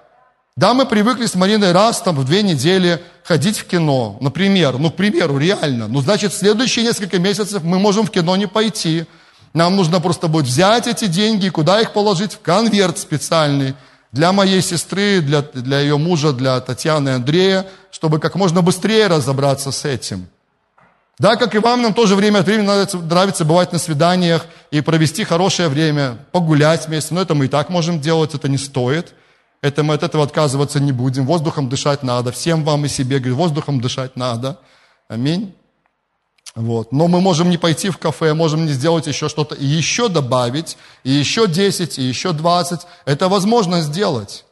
[0.57, 4.91] Да, мы привыкли с Мариной раз там в две недели ходить в кино, например, ну,
[4.91, 5.89] к примеру, реально.
[5.89, 9.07] Ну, значит, следующие несколько месяцев мы можем в кино не пойти,
[9.53, 12.35] нам нужно просто будет взять эти деньги, куда их положить?
[12.35, 13.75] В конверт специальный
[14.13, 19.71] для моей сестры, для, для ее мужа, для Татьяны Андрея, чтобы как можно быстрее разобраться
[19.71, 20.29] с этим.
[21.19, 24.81] Да, как и вам, нам тоже время от времени нравится, нравится бывать на свиданиях и
[24.81, 27.15] провести хорошее время, погулять вместе.
[27.15, 29.13] Но это мы и так можем делать, это не стоит.
[29.61, 31.27] Это мы от этого отказываться не будем.
[31.27, 32.33] Воздухом дышать надо.
[32.33, 34.59] Всем вам и себе, говорю, воздухом дышать надо.
[35.09, 35.55] Аминь.
[36.55, 36.93] Вот.
[36.93, 40.77] Но мы можем не пойти в кафе, можем не сделать еще что-то, и еще добавить,
[41.05, 42.81] и еще 10, и еще 20.
[43.05, 44.45] Это возможно сделать.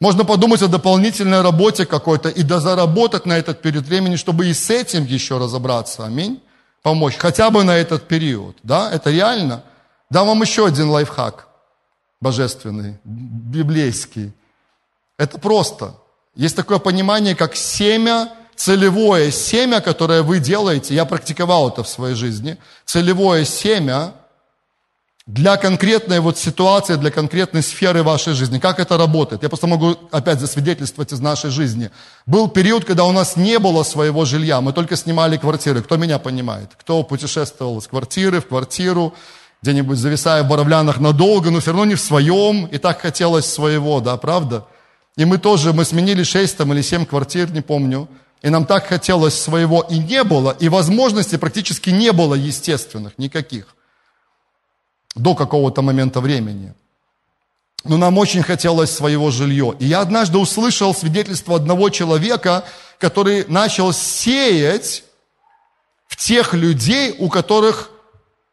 [0.00, 4.68] Можно подумать о дополнительной работе какой-то и дозаработать на этот период времени, чтобы и с
[4.68, 6.04] этим еще разобраться.
[6.04, 6.42] Аминь.
[6.82, 7.16] Помочь.
[7.16, 8.56] Хотя бы на этот период.
[8.62, 9.62] Да, это реально.
[10.10, 11.48] Дам вам еще один лайфхак.
[12.20, 14.32] Божественный, библейский.
[15.16, 15.94] Это просто.
[16.34, 22.14] Есть такое понимание, как семя целевое семя, которое вы делаете, я практиковал это в своей
[22.14, 24.14] жизни, целевое семя
[25.26, 28.58] для конкретной вот ситуации, для конкретной сферы вашей жизни.
[28.58, 29.42] Как это работает?
[29.42, 31.90] Я просто могу опять засвидетельствовать из нашей жизни.
[32.26, 35.82] Был период, когда у нас не было своего жилья, мы только снимали квартиры.
[35.82, 36.72] Кто меня понимает?
[36.78, 39.14] Кто путешествовал с квартиры в квартиру,
[39.62, 44.00] где-нибудь зависая в Боровлянах надолго, но все равно не в своем, и так хотелось своего,
[44.00, 44.66] да, правда?
[45.16, 48.08] И мы тоже, мы сменили шесть там или семь квартир, не помню,
[48.44, 53.74] и нам так хотелось своего, и не было, и возможностей практически не было естественных никаких
[55.14, 56.74] до какого-то момента времени.
[57.84, 59.72] Но нам очень хотелось своего жилья.
[59.78, 62.66] И я однажды услышал свидетельство одного человека,
[62.98, 65.04] который начал сеять
[66.06, 67.88] в тех людей, у которых,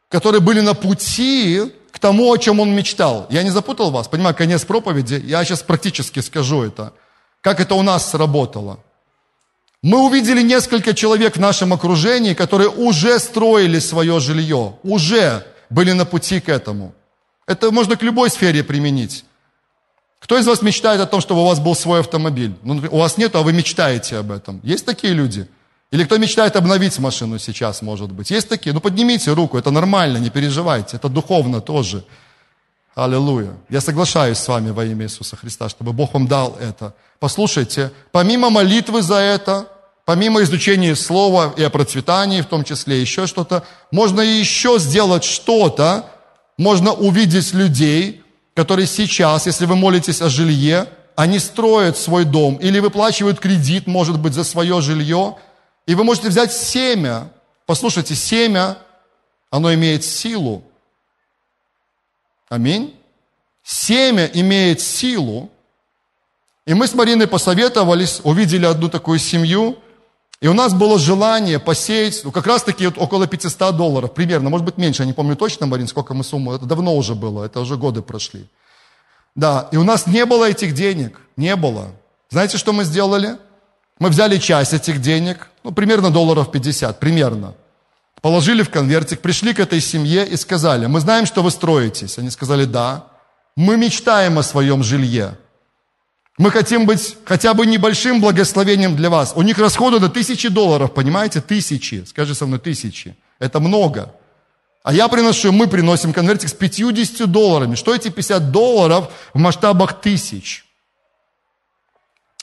[0.08, 3.26] которые были на пути к тому, о чем он мечтал.
[3.28, 6.94] Я не запутал вас, понимаю, конец проповеди, я сейчас практически скажу это.
[7.42, 8.78] Как это у нас сработало.
[9.82, 16.04] Мы увидели несколько человек в нашем окружении, которые уже строили свое жилье, уже были на
[16.04, 16.94] пути к этому.
[17.48, 19.24] Это можно к любой сфере применить.
[20.20, 22.54] Кто из вас мечтает о том, чтобы у вас был свой автомобиль?
[22.62, 24.60] Ну, у вас нет, а вы мечтаете об этом.
[24.62, 25.48] Есть такие люди?
[25.90, 28.30] Или кто мечтает обновить машину сейчас, может быть?
[28.30, 28.72] Есть такие?
[28.72, 30.96] Ну, поднимите руку, это нормально, не переживайте.
[30.96, 32.04] Это духовно тоже.
[32.94, 33.54] Аллилуйя.
[33.68, 36.94] Я соглашаюсь с вами во имя Иисуса Христа, чтобы Бог вам дал это.
[37.18, 39.66] Послушайте, помимо молитвы за это,
[40.04, 46.10] помимо изучения слова и о процветании, в том числе еще что-то, можно еще сделать что-то,
[46.58, 48.22] можно увидеть людей,
[48.54, 54.18] которые сейчас, если вы молитесь о жилье, они строят свой дом или выплачивают кредит, может
[54.18, 55.36] быть, за свое жилье,
[55.86, 57.30] и вы можете взять семя.
[57.66, 58.78] Послушайте, семя,
[59.50, 60.62] оно имеет силу.
[62.48, 62.94] Аминь.
[63.62, 65.50] Семя имеет силу.
[66.66, 69.78] И мы с Мариной посоветовались, увидели одну такую семью,
[70.42, 74.50] и у нас было желание посеять, ну, как раз таки вот около 500 долларов, примерно,
[74.50, 77.44] может быть меньше, я не помню точно, Марин, сколько мы сумму, это давно уже было,
[77.44, 78.48] это уже годы прошли.
[79.36, 81.92] Да, и у нас не было этих денег, не было.
[82.28, 83.38] Знаете, что мы сделали?
[84.00, 87.54] Мы взяли часть этих денег, ну, примерно долларов 50, примерно.
[88.20, 92.18] Положили в конвертик, пришли к этой семье и сказали, мы знаем, что вы строитесь.
[92.18, 93.06] Они сказали, да.
[93.54, 95.38] Мы мечтаем о своем жилье.
[96.38, 99.32] Мы хотим быть хотя бы небольшим благословением для вас.
[99.36, 101.40] У них расходы на тысячи долларов, понимаете?
[101.40, 102.04] Тысячи.
[102.06, 103.16] Скажи со мной, тысячи.
[103.38, 104.14] Это много.
[104.82, 107.74] А я приношу, мы приносим конвертик с 50 долларами.
[107.74, 110.64] Что эти 50 долларов в масштабах тысяч?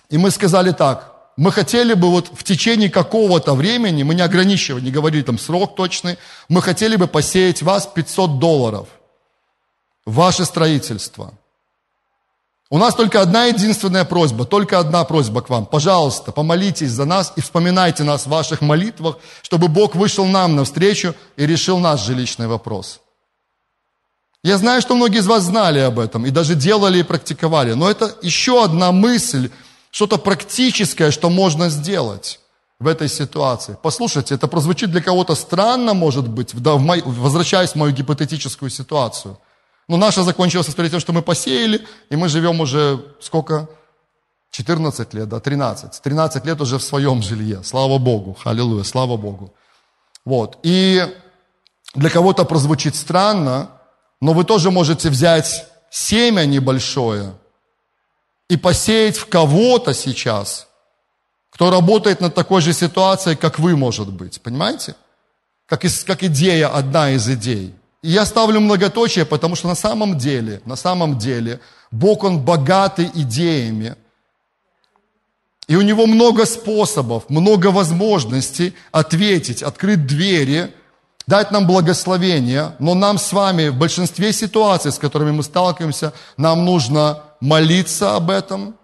[0.10, 4.84] И мы сказали так, мы хотели бы вот в течение какого-то времени, мы не ограничивали,
[4.84, 6.18] не говорили там срок точный,
[6.48, 8.88] мы хотели бы посеять вас 500 долларов.
[10.06, 11.34] Ваше строительство–
[12.72, 15.66] У нас только одна единственная просьба, только одна просьба к вам.
[15.66, 21.16] Пожалуйста, помолитесь за нас и вспоминайте нас в ваших молитвах, чтобы Бог вышел нам навстречу
[21.36, 23.00] и решил наш жилищный вопрос.
[24.44, 27.90] Я знаю, что многие из вас знали об этом и даже делали и практиковали, но
[27.90, 29.50] это еще одна мысль,
[29.90, 32.40] что-то практическое, что можно сделать
[32.80, 33.78] в этой ситуации.
[33.82, 39.40] Послушайте, это прозвучит для кого-то странно, может быть, возвращаясь в мою гипотетическую ситуацию.
[39.90, 43.68] Но наша закончилась история тем, что мы посеяли, и мы живем уже сколько?
[44.52, 46.02] 14 лет, да, 13.
[46.02, 47.64] 13 лет уже в своем жилье.
[47.64, 49.52] Слава Богу, аллилуйя, слава Богу.
[50.26, 50.60] Вот.
[50.62, 51.04] И
[51.96, 53.72] для кого-то прозвучит странно,
[54.22, 57.34] но вы тоже можете взять семя небольшое
[58.48, 60.68] и посеять в кого-то сейчас,
[61.50, 64.40] кто работает над такой же ситуацией, как вы, может быть.
[64.40, 64.96] Понимаете?
[65.66, 67.74] Как, из, как идея, одна из идей.
[68.02, 71.60] И я ставлю многоточие, потому что на самом деле, на самом деле,
[71.92, 73.96] Бог, Он богатый идеями.
[75.68, 80.74] И у Него много способов, много возможностей ответить, открыть двери–
[81.30, 86.66] дать нам благословение, но нам с вами в большинстве ситуаций, с которыми мы сталкиваемся, нам
[86.66, 88.76] нужно молиться об этом,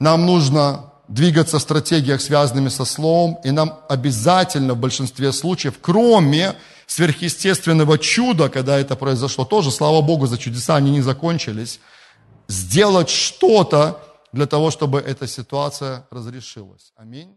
[0.00, 6.54] нам нужно двигаться в стратегиях, связанными со Словом, и нам обязательно в большинстве случаев, кроме
[6.86, 11.80] сверхъестественного чуда, когда это произошло, тоже, слава Богу, за чудеса они не закончились,
[12.48, 14.00] сделать что-то
[14.32, 16.92] для того, чтобы эта ситуация разрешилась.
[16.96, 17.36] Аминь.